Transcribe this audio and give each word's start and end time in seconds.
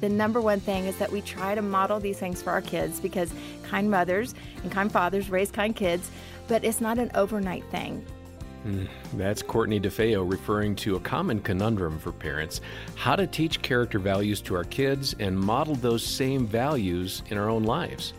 the 0.00 0.08
number 0.08 0.40
one 0.40 0.60
thing 0.60 0.86
is 0.86 0.96
that 0.98 1.10
we 1.10 1.20
try 1.20 1.54
to 1.54 1.62
model 1.62 2.00
these 2.00 2.18
things 2.18 2.42
for 2.42 2.50
our 2.50 2.62
kids 2.62 3.00
because 3.00 3.32
kind 3.62 3.90
mothers 3.90 4.34
and 4.62 4.70
kind 4.70 4.90
fathers 4.90 5.30
raise 5.30 5.50
kind 5.50 5.74
kids, 5.74 6.10
but 6.48 6.64
it's 6.64 6.80
not 6.80 6.98
an 6.98 7.10
overnight 7.14 7.64
thing. 7.70 8.04
Mm, 8.66 8.88
that's 9.14 9.42
Courtney 9.42 9.78
DeFeo 9.78 10.28
referring 10.28 10.74
to 10.76 10.96
a 10.96 11.00
common 11.00 11.40
conundrum 11.40 12.00
for 12.00 12.10
parents 12.10 12.60
how 12.96 13.14
to 13.14 13.26
teach 13.26 13.62
character 13.62 14.00
values 14.00 14.40
to 14.42 14.56
our 14.56 14.64
kids 14.64 15.14
and 15.20 15.38
model 15.38 15.76
those 15.76 16.04
same 16.04 16.46
values 16.46 17.22
in 17.28 17.38
our 17.38 17.48
own 17.48 17.62
lives. 17.62 18.12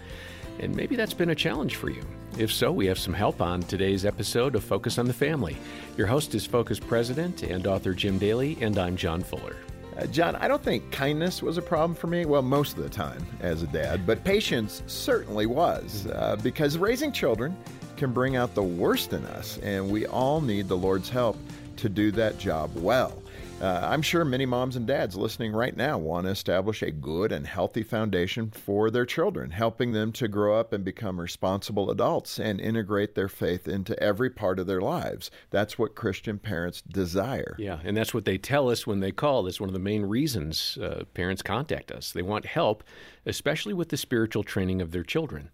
And 0.59 0.75
maybe 0.75 0.95
that's 0.95 1.13
been 1.13 1.31
a 1.31 1.35
challenge 1.35 1.75
for 1.75 1.89
you. 1.89 2.01
If 2.37 2.51
so, 2.51 2.71
we 2.71 2.85
have 2.85 2.99
some 2.99 3.13
help 3.13 3.41
on 3.41 3.61
today's 3.61 4.05
episode 4.05 4.55
of 4.55 4.63
Focus 4.63 4.97
on 4.97 5.05
the 5.05 5.13
Family. 5.13 5.57
Your 5.97 6.07
host 6.07 6.33
is 6.33 6.45
Focus 6.45 6.79
President 6.79 7.43
and 7.43 7.67
author 7.67 7.93
Jim 7.93 8.17
Daly, 8.17 8.57
and 8.61 8.77
I'm 8.77 8.95
John 8.95 9.21
Fuller. 9.21 9.57
Uh, 9.97 10.05
John, 10.07 10.35
I 10.35 10.47
don't 10.47 10.63
think 10.63 10.91
kindness 10.91 11.41
was 11.41 11.57
a 11.57 11.61
problem 11.61 11.95
for 11.95 12.07
me, 12.07 12.25
well, 12.25 12.43
most 12.43 12.77
of 12.77 12.83
the 12.83 12.89
time 12.89 13.25
as 13.39 13.63
a 13.63 13.67
dad, 13.67 14.05
but 14.05 14.23
patience 14.23 14.83
certainly 14.85 15.47
was, 15.47 16.05
uh, 16.07 16.35
because 16.43 16.77
raising 16.77 17.11
children 17.11 17.57
can 17.95 18.13
bring 18.13 18.35
out 18.35 18.53
the 18.53 18.61
worst 18.61 19.13
in 19.13 19.25
us, 19.25 19.57
and 19.63 19.89
we 19.89 20.05
all 20.05 20.39
need 20.39 20.67
the 20.67 20.77
Lord's 20.77 21.09
help 21.09 21.35
to 21.77 21.89
do 21.89 22.11
that 22.11 22.37
job 22.37 22.69
well. 22.75 23.23
Uh, 23.59 23.79
I'm 23.81 24.03
sure 24.03 24.23
many 24.23 24.45
moms 24.45 24.75
and 24.75 24.85
dads 24.85 25.15
listening 25.15 25.51
right 25.51 25.75
now 25.75 25.97
want 25.97 26.27
to 26.27 26.31
establish 26.31 26.83
a 26.83 26.91
good 26.91 27.31
and 27.31 27.47
healthy 27.47 27.81
foundation 27.81 28.51
for 28.51 28.91
their 28.91 29.05
children, 29.05 29.49
helping 29.49 29.93
them 29.93 30.11
to 30.11 30.27
grow 30.27 30.59
up 30.59 30.73
and 30.73 30.85
become 30.85 31.19
responsible 31.19 31.89
adults 31.89 32.37
and 32.37 32.61
integrate 32.61 33.15
their 33.15 33.27
faith 33.27 33.67
into 33.67 33.99
every 34.01 34.29
part 34.29 34.59
of 34.59 34.67
their 34.67 34.79
lives. 34.79 35.31
That's 35.49 35.79
what 35.79 35.95
Christian 35.95 36.37
parents 36.37 36.83
desire. 36.83 37.55
Yeah, 37.57 37.79
and 37.83 37.97
that's 37.97 38.13
what 38.13 38.25
they 38.25 38.37
tell 38.37 38.69
us 38.69 38.85
when 38.85 38.99
they 38.99 39.11
call. 39.11 39.41
That's 39.41 39.59
one 39.59 39.69
of 39.69 39.73
the 39.73 39.79
main 39.79 40.03
reasons 40.05 40.77
uh, 40.79 41.05
parents 41.15 41.41
contact 41.41 41.91
us. 41.91 42.11
They 42.11 42.21
want 42.21 42.45
help, 42.45 42.83
especially 43.25 43.73
with 43.73 43.89
the 43.89 43.97
spiritual 43.97 44.43
training 44.43 44.83
of 44.83 44.91
their 44.91 45.03
children. 45.03 45.49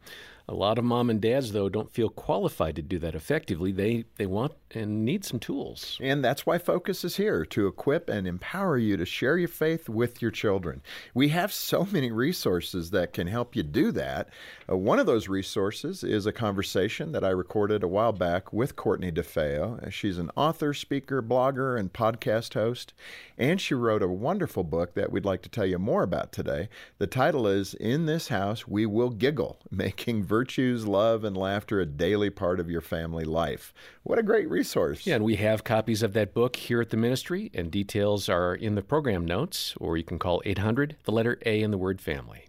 A 0.49 0.53
lot 0.53 0.77
of 0.77 0.83
mom 0.83 1.09
and 1.09 1.21
dads, 1.21 1.53
though, 1.53 1.69
don't 1.69 1.91
feel 1.91 2.09
qualified 2.09 2.75
to 2.75 2.81
do 2.81 2.99
that 2.99 3.15
effectively. 3.15 3.71
They, 3.71 4.05
they 4.17 4.25
want 4.25 4.53
and 4.75 5.05
need 5.05 5.23
some 5.23 5.39
tools. 5.39 5.97
And 6.01 6.23
that's 6.23 6.45
why 6.45 6.57
Focus 6.57 7.03
is 7.03 7.15
here 7.15 7.45
to 7.45 7.67
equip 7.67 8.09
and 8.09 8.27
empower 8.27 8.77
you 8.77 8.97
to 8.97 9.05
share 9.05 9.37
your 9.37 9.47
faith 9.47 9.87
with 9.87 10.21
your 10.21 10.31
children. 10.31 10.81
We 11.13 11.29
have 11.29 11.53
so 11.53 11.87
many 11.91 12.11
resources 12.11 12.91
that 12.91 13.13
can 13.13 13.27
help 13.27 13.55
you 13.55 13.63
do 13.63 13.91
that. 13.91 14.29
Uh, 14.69 14.77
one 14.77 14.99
of 14.99 15.05
those 15.05 15.27
resources 15.27 16.03
is 16.03 16.25
a 16.25 16.31
conversation 16.31 17.11
that 17.11 17.23
I 17.23 17.29
recorded 17.29 17.83
a 17.83 17.87
while 17.87 18.13
back 18.13 18.51
with 18.51 18.75
Courtney 18.75 19.11
DeFeo. 19.11 19.91
She's 19.91 20.17
an 20.17 20.31
author, 20.35 20.73
speaker, 20.73 21.21
blogger, 21.21 21.79
and 21.79 21.93
podcast 21.93 22.53
host. 22.53 22.93
And 23.37 23.59
she 23.59 23.73
wrote 23.73 24.03
a 24.03 24.07
wonderful 24.07 24.63
book 24.63 24.93
that 24.93 25.11
we'd 25.11 25.25
like 25.25 25.41
to 25.43 25.49
tell 25.49 25.65
you 25.65 25.79
more 25.79 26.03
about 26.03 26.31
today. 26.31 26.69
The 26.97 27.07
title 27.07 27.47
is 27.47 27.73
In 27.75 28.05
This 28.05 28.27
House 28.27 28.67
We 28.67 28.85
Will 28.85 29.09
Giggle, 29.09 29.59
Making 29.71 30.23
Virtues, 30.33 30.87
Love, 30.87 31.23
and 31.23 31.37
Laughter 31.37 31.79
a 31.79 31.85
Daily 31.85 32.31
Part 32.31 32.59
of 32.59 32.67
Your 32.67 32.81
Family 32.81 33.23
Life. 33.23 33.71
What 34.01 34.17
a 34.17 34.23
great 34.23 34.49
resource. 34.49 35.05
Yeah, 35.05 35.17
and 35.17 35.23
we 35.23 35.35
have 35.35 35.63
copies 35.63 36.01
of 36.01 36.13
that 36.13 36.33
book 36.33 36.55
here 36.55 36.81
at 36.81 36.89
the 36.89 36.97
ministry, 36.97 37.51
and 37.53 37.69
details 37.69 38.27
are 38.29 38.55
in 38.55 38.73
the 38.73 38.81
program 38.81 39.25
notes, 39.25 39.75
or 39.79 39.95
you 39.95 40.03
can 40.03 40.17
call 40.17 40.41
800, 40.43 40.97
the 41.03 41.11
letter 41.11 41.37
A 41.45 41.61
in 41.61 41.69
the 41.69 41.77
word 41.77 42.01
family. 42.01 42.47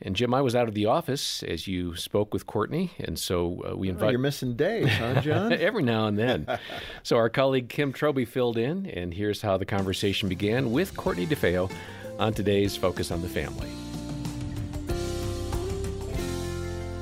And 0.00 0.16
Jim, 0.16 0.32
I 0.32 0.40
was 0.40 0.56
out 0.56 0.66
of 0.66 0.72
the 0.72 0.86
office 0.86 1.42
as 1.42 1.68
you 1.68 1.94
spoke 1.94 2.32
with 2.32 2.46
Courtney, 2.46 2.92
and 2.98 3.18
so 3.18 3.62
uh, 3.70 3.76
we 3.76 3.90
invite. 3.90 4.06
Oh, 4.06 4.10
you're 4.12 4.18
missing 4.18 4.56
days, 4.56 4.88
huh, 4.88 5.20
John? 5.20 5.52
Every 5.52 5.82
now 5.82 6.06
and 6.06 6.18
then. 6.18 6.46
so 7.02 7.18
our 7.18 7.28
colleague 7.28 7.68
Kim 7.68 7.92
Trobee 7.92 8.26
filled 8.26 8.56
in, 8.56 8.86
and 8.86 9.12
here's 9.12 9.42
how 9.42 9.58
the 9.58 9.66
conversation 9.66 10.30
began 10.30 10.72
with 10.72 10.96
Courtney 10.96 11.26
DeFeo 11.26 11.70
on 12.18 12.32
today's 12.32 12.78
Focus 12.78 13.10
on 13.10 13.20
the 13.20 13.28
Family. 13.28 13.68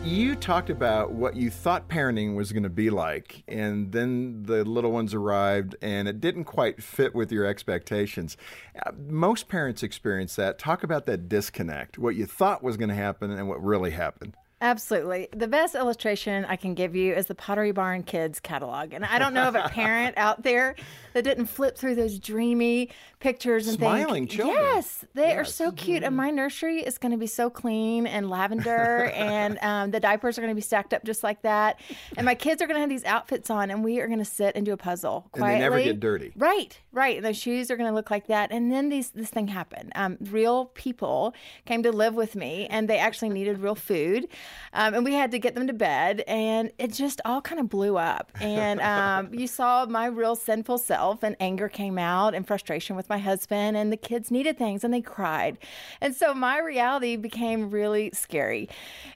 You 0.05 0.35
talked 0.37 0.69
about 0.69 1.13
what 1.13 1.35
you 1.35 1.49
thought 1.51 1.89
parenting 1.89 2.35
was 2.35 2.53
going 2.53 2.63
to 2.63 2.69
be 2.69 2.91
like, 2.91 3.43
and 3.49 3.93
then 3.93 4.43
the 4.43 4.65
little 4.65 4.93
ones 4.93 5.15
arrived, 5.15 5.77
and 5.81 6.07
it 6.07 6.21
didn't 6.21 6.45
quite 6.45 6.83
fit 6.83 7.15
with 7.15 7.33
your 7.33 7.47
expectations. 7.47 8.37
Uh, 8.85 8.91
most 9.09 9.49
parents 9.49 9.83
experience 9.83 10.37
that. 10.37 10.59
Talk 10.59 10.83
about 10.83 11.07
that 11.07 11.29
disconnect 11.29 11.97
what 11.99 12.17
you 12.17 12.27
thought 12.27 12.63
was 12.63 12.77
going 12.77 12.91
to 12.91 12.95
happen 12.95 13.31
and 13.31 13.49
what 13.49 13.63
really 13.63 13.93
happened. 13.93 14.37
Absolutely. 14.65 15.29
The 15.37 15.47
best 15.47 15.75
illustration 15.75 16.47
I 16.47 16.57
can 16.57 16.73
give 16.73 16.97
you 16.97 17.13
is 17.13 17.27
the 17.27 17.35
Pottery 17.35 17.71
Barn 17.71 18.03
Kids 18.03 18.41
catalog. 18.41 18.95
And 18.95 19.05
I 19.05 19.19
don't 19.19 19.35
know 19.35 19.47
of 19.47 19.55
a 19.55 19.69
parent 19.69 20.17
out 20.17 20.43
there 20.43 20.75
that 21.13 21.23
didn't 21.23 21.47
flip 21.47 21.77
through 21.77 21.97
those 21.97 22.19
dreamy 22.19 22.89
pictures 23.21 23.69
and 23.69 23.77
Smiling 23.77 24.27
think, 24.27 24.31
children. 24.31 24.57
Yes, 24.57 25.05
they 25.13 25.29
yes. 25.29 25.37
are 25.37 25.45
so 25.45 25.71
cute. 25.73 26.03
And 26.03 26.17
my 26.17 26.31
nursery 26.31 26.79
is 26.81 26.97
going 26.97 27.13
to 27.13 27.19
be 27.19 27.27
so 27.27 27.51
clean 27.51 28.07
and 28.07 28.29
lavender, 28.29 29.05
and 29.15 29.59
um, 29.63 29.91
the 29.91 30.01
diapers 30.01 30.39
are 30.39 30.41
going 30.41 30.51
to 30.51 30.55
be 30.55 30.63
stacked 30.63 30.95
up 30.95 31.05
just 31.05 31.23
like 31.23 31.43
that. 31.43 31.79
And 32.17 32.25
my 32.25 32.35
kids 32.35 32.63
are 32.63 32.67
going 32.67 32.77
to 32.77 32.81
have 32.81 32.89
these 32.89 33.05
outfits 33.05 33.51
on, 33.51 33.71
and 33.71 33.85
we 33.85 34.01
are 34.01 34.07
going 34.07 34.19
to 34.19 34.25
sit 34.25 34.57
and 34.57 34.65
do 34.65 34.73
a 34.73 34.77
puzzle 34.77 35.29
quietly. 35.33 35.55
And 35.55 35.63
they 35.63 35.65
never 35.65 35.83
get 35.83 36.01
dirty. 36.01 36.33
Right, 36.37 36.79
right. 36.93 37.17
And 37.17 37.25
the 37.27 37.35
shoes 37.35 37.71
are 37.71 37.77
going 37.77 37.89
to 37.89 37.95
look 37.95 38.11
like 38.11 38.29
that. 38.29 38.51
And 38.51 38.73
then 38.73 38.89
these 38.89 39.11
this 39.11 39.31
thing 39.31 39.49
happened. 39.49 39.93
Um, 39.95 40.17
real 40.21 40.67
people 40.67 41.35
came 41.67 41.83
to 41.83 41.93
live 41.93 42.15
with 42.15 42.35
me, 42.35 42.67
and 42.69 42.89
they 42.89 42.99
actually 42.99 43.29
needed 43.29 43.59
real 43.59 43.75
food. 43.75 44.29
Um, 44.73 44.95
and 44.95 45.05
we 45.05 45.15
had 45.15 45.31
to 45.31 45.39
get 45.39 45.55
them 45.55 45.67
to 45.67 45.73
bed, 45.73 46.23
and 46.27 46.73
it 46.79 46.93
just 46.93 47.21
all 47.25 47.41
kind 47.41 47.61
of 47.61 47.69
blew 47.69 47.97
up. 47.97 48.33
And 48.41 48.81
um, 48.81 49.33
you 49.33 49.47
saw 49.47 49.87
my 49.87 50.07
real 50.07 50.37
sinful 50.37 50.79
self, 50.79 51.23
and 51.23 51.37
anger 51.41 51.69
came 51.69 51.99
out, 51.99 52.35
and 52.35 52.47
frustration 52.47 52.97
with 52.97 53.09
my 53.09 53.19
husband, 53.19 53.77
and 53.77 53.93
the 53.93 53.97
kids 53.97 54.31
needed 54.31 54.59
things, 54.59 54.85
and 54.85 54.93
they 54.93 55.01
cried. 55.01 55.59
And 56.01 56.15
so 56.15 56.35
my 56.35 56.59
reality 56.59 57.17
became 57.17 57.71
really 57.71 58.11
scary. 58.13 58.69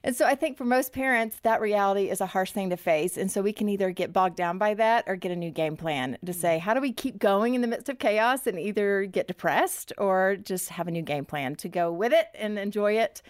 And 0.03 0.15
so 0.15 0.25
I 0.25 0.35
think 0.35 0.57
for 0.57 0.65
most 0.65 0.93
parents, 0.93 1.37
that 1.43 1.61
reality 1.61 2.09
is 2.09 2.21
a 2.21 2.25
harsh 2.25 2.51
thing 2.51 2.69
to 2.69 2.77
face. 2.77 3.17
And 3.17 3.31
so 3.31 3.41
we 3.41 3.53
can 3.53 3.69
either 3.69 3.91
get 3.91 4.13
bogged 4.13 4.35
down 4.35 4.57
by 4.57 4.73
that 4.75 5.03
or 5.07 5.15
get 5.15 5.31
a 5.31 5.35
new 5.35 5.51
game 5.51 5.75
plan 5.75 6.17
to 6.25 6.33
say, 6.33 6.57
how 6.59 6.73
do 6.73 6.81
we 6.81 6.93
keep 6.93 7.19
going 7.19 7.53
in 7.55 7.61
the 7.61 7.67
midst 7.67 7.89
of 7.89 7.99
chaos 7.99 8.47
and 8.47 8.59
either 8.59 9.05
get 9.05 9.27
depressed 9.27 9.93
or 9.97 10.37
just 10.37 10.69
have 10.69 10.87
a 10.87 10.91
new 10.91 11.01
game 11.01 11.25
plan 11.25 11.55
to 11.55 11.69
go 11.69 11.91
with 11.91 12.13
it 12.13 12.27
and 12.35 12.57
enjoy 12.57 12.93
it 12.97 13.21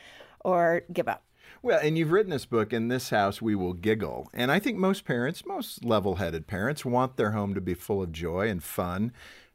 or 0.43 0.83
give 0.91 1.07
up? 1.07 1.23
Well, 1.61 1.79
and 1.83 1.97
you've 1.97 2.11
written 2.11 2.31
this 2.31 2.45
book, 2.45 2.71
In 2.71 2.87
This 2.87 3.09
House 3.09 3.41
We 3.41 3.53
Will 3.53 3.73
Giggle. 3.73 4.29
And 4.33 4.49
I 4.49 4.59
think 4.59 4.77
most 4.77 5.03
parents, 5.03 5.45
most 5.45 5.83
level 5.83 6.15
headed 6.15 6.47
parents, 6.47 6.85
want 6.85 7.17
their 7.17 7.31
home 7.31 7.53
to 7.53 7.59
be 7.59 7.73
full 7.73 8.01
of 8.01 8.13
joy 8.13 8.47
and 8.47 8.63
fun. 8.63 9.11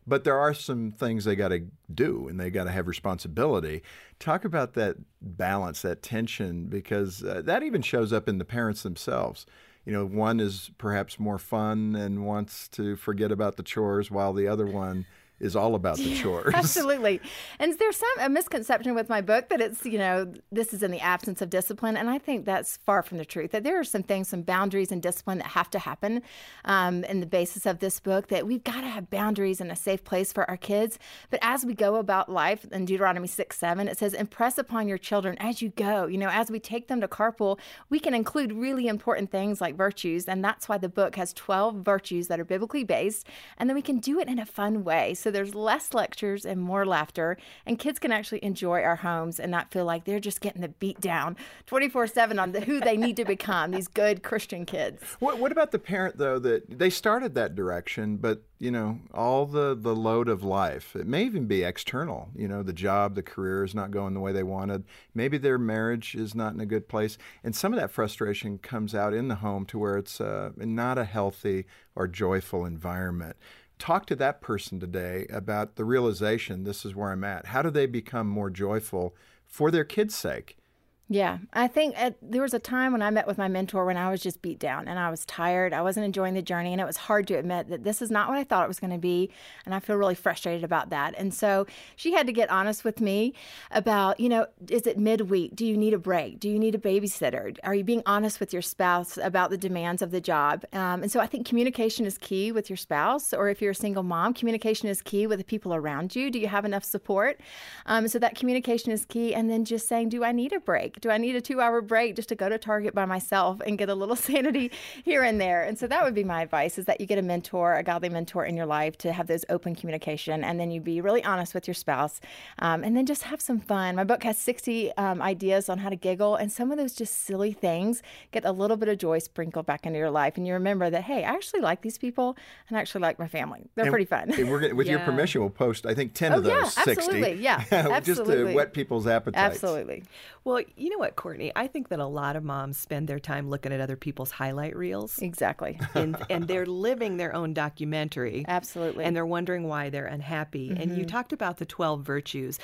But 0.06 0.24
there 0.24 0.38
are 0.38 0.52
some 0.52 0.90
things 0.90 1.24
they 1.24 1.34
got 1.34 1.48
to 1.48 1.64
do 1.92 2.28
and 2.28 2.38
they 2.38 2.50
got 2.50 2.64
to 2.64 2.70
have 2.70 2.88
responsibility. 2.88 3.82
Talk 4.18 4.44
about 4.44 4.74
that 4.74 4.96
balance, 5.22 5.80
that 5.80 6.02
tension, 6.02 6.66
because 6.66 7.24
uh, 7.24 7.40
that 7.46 7.62
even 7.62 7.80
shows 7.80 8.12
up 8.12 8.28
in 8.28 8.36
the 8.36 8.44
parents 8.44 8.82
themselves. 8.82 9.46
You 9.86 9.94
know, 9.94 10.04
one 10.04 10.40
is 10.40 10.72
perhaps 10.76 11.18
more 11.18 11.38
fun 11.38 11.96
and 11.96 12.26
wants 12.26 12.68
to 12.68 12.96
forget 12.96 13.32
about 13.32 13.56
the 13.56 13.62
chores 13.62 14.10
while 14.10 14.34
the 14.34 14.46
other 14.46 14.66
one 14.66 15.06
is 15.44 15.54
all 15.54 15.74
about 15.74 15.98
the 15.98 16.14
chores. 16.20 16.54
Absolutely. 16.54 17.20
And 17.58 17.78
there's 17.78 17.96
some 17.96 18.08
a 18.20 18.28
misconception 18.28 18.94
with 18.94 19.08
my 19.08 19.20
book 19.20 19.50
that 19.50 19.60
it's, 19.60 19.84
you 19.84 19.98
know, 19.98 20.32
this 20.50 20.72
is 20.72 20.82
in 20.82 20.90
the 20.90 21.00
absence 21.00 21.42
of 21.42 21.50
discipline. 21.50 21.96
And 21.96 22.08
I 22.08 22.18
think 22.18 22.46
that's 22.46 22.78
far 22.78 23.02
from 23.02 23.18
the 23.18 23.24
truth. 23.24 23.50
That 23.50 23.62
there 23.62 23.78
are 23.78 23.84
some 23.84 24.02
things, 24.02 24.28
some 24.28 24.42
boundaries 24.42 24.90
and 24.90 25.02
discipline 25.02 25.38
that 25.38 25.48
have 25.48 25.70
to 25.70 25.78
happen 25.78 26.22
um, 26.64 27.04
in 27.04 27.20
the 27.20 27.26
basis 27.26 27.66
of 27.66 27.80
this 27.80 28.00
book, 28.00 28.28
that 28.28 28.46
we've 28.46 28.64
got 28.64 28.80
to 28.80 28.88
have 28.88 29.10
boundaries 29.10 29.60
and 29.60 29.70
a 29.70 29.76
safe 29.76 30.02
place 30.02 30.32
for 30.32 30.48
our 30.48 30.56
kids. 30.56 30.98
But 31.30 31.40
as 31.42 31.64
we 31.64 31.74
go 31.74 31.96
about 31.96 32.30
life 32.30 32.64
in 32.72 32.86
Deuteronomy 32.86 33.28
6 33.28 33.56
7, 33.56 33.88
it 33.88 33.98
says, 33.98 34.14
impress 34.14 34.56
upon 34.56 34.88
your 34.88 34.98
children 34.98 35.36
as 35.38 35.60
you 35.60 35.68
go. 35.70 36.06
You 36.06 36.18
know, 36.18 36.30
as 36.30 36.50
we 36.50 36.58
take 36.58 36.88
them 36.88 37.00
to 37.02 37.08
carpool, 37.08 37.58
we 37.90 38.00
can 38.00 38.14
include 38.14 38.52
really 38.52 38.88
important 38.88 39.30
things 39.30 39.60
like 39.60 39.76
virtues. 39.76 40.26
And 40.26 40.42
that's 40.42 40.68
why 40.68 40.78
the 40.78 40.88
book 40.88 41.16
has 41.16 41.32
12 41.34 41.76
virtues 41.76 42.28
that 42.28 42.40
are 42.40 42.44
biblically 42.44 42.84
based. 42.84 43.26
And 43.58 43.68
then 43.68 43.74
we 43.74 43.82
can 43.82 43.98
do 43.98 44.18
it 44.18 44.28
in 44.28 44.38
a 44.38 44.46
fun 44.46 44.84
way. 44.84 45.14
So 45.14 45.30
there's 45.34 45.54
less 45.54 45.92
lectures 45.92 46.44
and 46.44 46.60
more 46.60 46.86
laughter, 46.86 47.36
and 47.66 47.78
kids 47.78 47.98
can 47.98 48.12
actually 48.12 48.42
enjoy 48.44 48.82
our 48.82 48.96
homes 48.96 49.38
and 49.38 49.50
not 49.50 49.70
feel 49.70 49.84
like 49.84 50.04
they're 50.04 50.20
just 50.20 50.40
getting 50.40 50.62
the 50.62 50.68
beat 50.68 51.00
down 51.00 51.36
24 51.66 52.06
7 52.06 52.38
on 52.38 52.52
the, 52.52 52.60
who 52.60 52.80
they 52.80 52.96
need 52.96 53.16
to 53.16 53.24
become, 53.24 53.70
these 53.70 53.88
good 53.88 54.22
Christian 54.22 54.64
kids. 54.64 55.02
What, 55.18 55.38
what 55.38 55.52
about 55.52 55.72
the 55.72 55.78
parent, 55.78 56.18
though, 56.18 56.38
that 56.38 56.78
they 56.78 56.90
started 56.90 57.34
that 57.34 57.54
direction, 57.54 58.16
but 58.16 58.42
you 58.64 58.70
know, 58.70 58.98
all 59.12 59.44
the, 59.44 59.76
the 59.78 59.94
load 59.94 60.26
of 60.26 60.42
life. 60.42 60.96
It 60.96 61.06
may 61.06 61.24
even 61.24 61.46
be 61.46 61.62
external. 61.62 62.30
You 62.34 62.48
know, 62.48 62.62
the 62.62 62.72
job, 62.72 63.14
the 63.14 63.22
career 63.22 63.62
is 63.62 63.74
not 63.74 63.90
going 63.90 64.14
the 64.14 64.20
way 64.20 64.32
they 64.32 64.42
wanted. 64.42 64.84
Maybe 65.14 65.36
their 65.36 65.58
marriage 65.58 66.14
is 66.14 66.34
not 66.34 66.54
in 66.54 66.60
a 66.60 66.66
good 66.66 66.88
place. 66.88 67.18
And 67.42 67.54
some 67.54 67.74
of 67.74 67.78
that 67.78 67.90
frustration 67.90 68.56
comes 68.56 68.94
out 68.94 69.12
in 69.12 69.28
the 69.28 69.34
home 69.36 69.66
to 69.66 69.78
where 69.78 69.98
it's 69.98 70.18
uh, 70.18 70.52
not 70.56 70.96
a 70.96 71.04
healthy 71.04 71.66
or 71.94 72.08
joyful 72.08 72.64
environment 72.64 73.36
talk 73.84 74.06
to 74.06 74.16
that 74.16 74.40
person 74.40 74.80
today 74.80 75.26
about 75.28 75.76
the 75.76 75.84
realization 75.84 76.64
this 76.64 76.86
is 76.86 76.94
where 76.94 77.10
I'm 77.10 77.22
at. 77.22 77.46
How 77.46 77.60
do 77.60 77.68
they 77.68 77.84
become 77.84 78.26
more 78.26 78.48
joyful 78.48 79.14
for 79.46 79.70
their 79.70 79.84
kids' 79.84 80.14
sake? 80.14 80.56
Yeah, 81.06 81.38
I 81.52 81.68
think 81.68 82.00
at, 82.00 82.16
there 82.22 82.40
was 82.40 82.54
a 82.54 82.58
time 82.58 82.92
when 82.92 83.02
I 83.02 83.10
met 83.10 83.26
with 83.26 83.36
my 83.36 83.46
mentor 83.46 83.84
when 83.84 83.98
I 83.98 84.10
was 84.10 84.22
just 84.22 84.40
beat 84.40 84.58
down 84.58 84.88
and 84.88 84.98
I 84.98 85.10
was 85.10 85.26
tired. 85.26 85.74
I 85.74 85.82
wasn't 85.82 86.06
enjoying 86.06 86.32
the 86.32 86.40
journey, 86.40 86.72
and 86.72 86.80
it 86.80 86.86
was 86.86 86.96
hard 86.96 87.26
to 87.26 87.34
admit 87.34 87.68
that 87.68 87.84
this 87.84 88.00
is 88.00 88.10
not 88.10 88.26
what 88.26 88.38
I 88.38 88.44
thought 88.44 88.64
it 88.64 88.68
was 88.68 88.80
going 88.80 88.92
to 88.92 88.98
be. 88.98 89.30
And 89.66 89.74
I 89.74 89.80
feel 89.80 89.96
really 89.96 90.14
frustrated 90.14 90.64
about 90.64 90.88
that. 90.90 91.14
And 91.18 91.34
so 91.34 91.66
she 91.94 92.12
had 92.12 92.26
to 92.26 92.32
get 92.32 92.48
honest 92.48 92.84
with 92.84 93.02
me 93.02 93.34
about, 93.70 94.18
you 94.18 94.30
know, 94.30 94.46
is 94.70 94.86
it 94.86 94.98
midweek? 94.98 95.54
Do 95.54 95.66
you 95.66 95.76
need 95.76 95.92
a 95.92 95.98
break? 95.98 96.40
Do 96.40 96.48
you 96.48 96.58
need 96.58 96.74
a 96.74 96.78
babysitter? 96.78 97.54
Are 97.64 97.74
you 97.74 97.84
being 97.84 98.02
honest 98.06 98.40
with 98.40 98.54
your 98.54 98.62
spouse 98.62 99.18
about 99.18 99.50
the 99.50 99.58
demands 99.58 100.00
of 100.00 100.10
the 100.10 100.22
job? 100.22 100.64
Um, 100.72 101.02
and 101.02 101.12
so 101.12 101.20
I 101.20 101.26
think 101.26 101.46
communication 101.46 102.06
is 102.06 102.16
key 102.16 102.50
with 102.50 102.70
your 102.70 102.78
spouse, 102.78 103.34
or 103.34 103.50
if 103.50 103.60
you're 103.60 103.72
a 103.72 103.74
single 103.74 104.04
mom, 104.04 104.32
communication 104.32 104.88
is 104.88 105.02
key 105.02 105.26
with 105.26 105.38
the 105.38 105.44
people 105.44 105.74
around 105.74 106.16
you. 106.16 106.30
Do 106.30 106.38
you 106.38 106.48
have 106.48 106.64
enough 106.64 106.82
support? 106.82 107.42
Um, 107.84 108.08
so 108.08 108.18
that 108.20 108.36
communication 108.36 108.90
is 108.90 109.04
key. 109.04 109.34
And 109.34 109.50
then 109.50 109.66
just 109.66 109.86
saying, 109.86 110.08
do 110.08 110.24
I 110.24 110.32
need 110.32 110.54
a 110.54 110.60
break? 110.60 110.93
Do 111.00 111.10
I 111.10 111.18
need 111.18 111.34
a 111.34 111.40
two 111.40 111.60
hour 111.60 111.80
break 111.80 112.14
just 112.16 112.28
to 112.28 112.34
go 112.34 112.48
to 112.48 112.56
Target 112.56 112.94
by 112.94 113.04
myself 113.04 113.60
and 113.66 113.76
get 113.76 113.88
a 113.88 113.94
little 113.94 114.16
sanity 114.30 114.70
here 115.04 115.22
and 115.22 115.40
there? 115.40 115.62
And 115.64 115.78
so 115.78 115.86
that 115.88 116.04
would 116.04 116.14
be 116.14 116.24
my 116.24 116.42
advice 116.42 116.78
is 116.78 116.84
that 116.86 117.00
you 117.00 117.06
get 117.06 117.18
a 117.18 117.22
mentor, 117.22 117.74
a 117.74 117.82
godly 117.82 118.08
mentor 118.08 118.44
in 118.44 118.56
your 118.56 118.66
life 118.66 118.96
to 118.98 119.12
have 119.12 119.26
those 119.26 119.44
open 119.48 119.74
communication. 119.74 120.44
And 120.44 120.58
then 120.60 120.70
you 120.70 120.80
be 120.80 121.00
really 121.00 121.22
honest 121.24 121.52
with 121.52 121.66
your 121.66 121.74
spouse. 121.74 122.20
Um, 122.60 122.84
and 122.84 122.96
then 122.96 123.06
just 123.06 123.24
have 123.24 123.40
some 123.40 123.58
fun. 123.60 123.96
My 123.96 124.04
book 124.04 124.22
has 124.22 124.38
60 124.38 124.96
um, 124.96 125.20
ideas 125.20 125.68
on 125.68 125.78
how 125.78 125.88
to 125.88 125.96
giggle. 125.96 126.36
And 126.36 126.50
some 126.52 126.70
of 126.70 126.78
those 126.78 126.94
just 126.94 127.24
silly 127.24 127.52
things 127.52 128.02
get 128.30 128.44
a 128.44 128.52
little 128.52 128.76
bit 128.76 128.88
of 128.88 128.98
joy 128.98 129.18
sprinkled 129.18 129.66
back 129.66 129.86
into 129.86 129.98
your 129.98 130.10
life. 130.10 130.36
And 130.36 130.46
you 130.46 130.52
remember 130.54 130.90
that, 130.90 131.02
hey, 131.02 131.24
I 131.24 131.32
actually 131.34 131.60
like 131.60 131.82
these 131.82 131.98
people 131.98 132.36
and 132.68 132.78
I 132.78 132.80
actually 132.80 133.00
like 133.02 133.18
my 133.18 133.28
family. 133.28 133.66
They're 133.74 133.86
And- 133.86 133.92
pretty 133.92 134.04
fun. 134.06 134.32
And 134.32 134.50
we're 134.50 134.60
gonna, 134.60 134.74
with 134.74 134.86
your 134.86 135.00
permission, 135.00 135.40
we'll 135.40 135.50
post 135.50 135.86
I 135.86 135.94
think 135.94 136.14
ten 136.14 136.32
Oh, 136.32 136.38
of 136.38 136.44
those 136.44 136.52
yeah, 136.52 136.64
sixty. 136.84 136.92
absolutely. 136.92 137.42
Yeah, 137.42 137.58
just 137.64 137.70
to 137.70 137.92
absolutely. 137.92 138.54
whet 138.54 138.72
people's 138.72 139.06
appetites. 139.06 139.54
Absolutely. 139.62 140.04
Well, 140.44 140.62
you 140.84 140.90
know 140.90 140.98
what, 140.98 141.16
Courtney? 141.16 141.50
I 141.56 141.66
think 141.66 141.88
that 141.88 141.98
a 141.98 142.06
lot 142.06 142.36
of 142.36 142.44
moms 142.44 142.76
spend 142.76 143.08
their 143.08 143.18
time 143.18 143.48
looking 143.48 143.72
at 143.72 143.80
other 143.80 143.96
people's 143.96 144.30
highlight 144.30 144.76
reels. 144.76 145.18
Exactly. 145.20 145.80
and, 145.94 146.16
and 146.28 146.46
they're 146.46 146.66
living 146.66 147.16
their 147.16 147.34
own 147.34 147.54
documentary. 147.54 148.44
Absolutely. 148.46 149.04
And 149.04 149.16
they're 149.16 149.24
wondering 149.24 149.66
why 149.66 149.88
they're 149.90 150.06
unhappy. 150.06 150.68
And 150.68 150.90
Mm-hmm. 150.90 150.98
you 151.00 151.06
talked 151.06 151.32
about 151.32 151.56
the 151.56 151.64
12 151.64 152.02
virtues. 152.02 152.58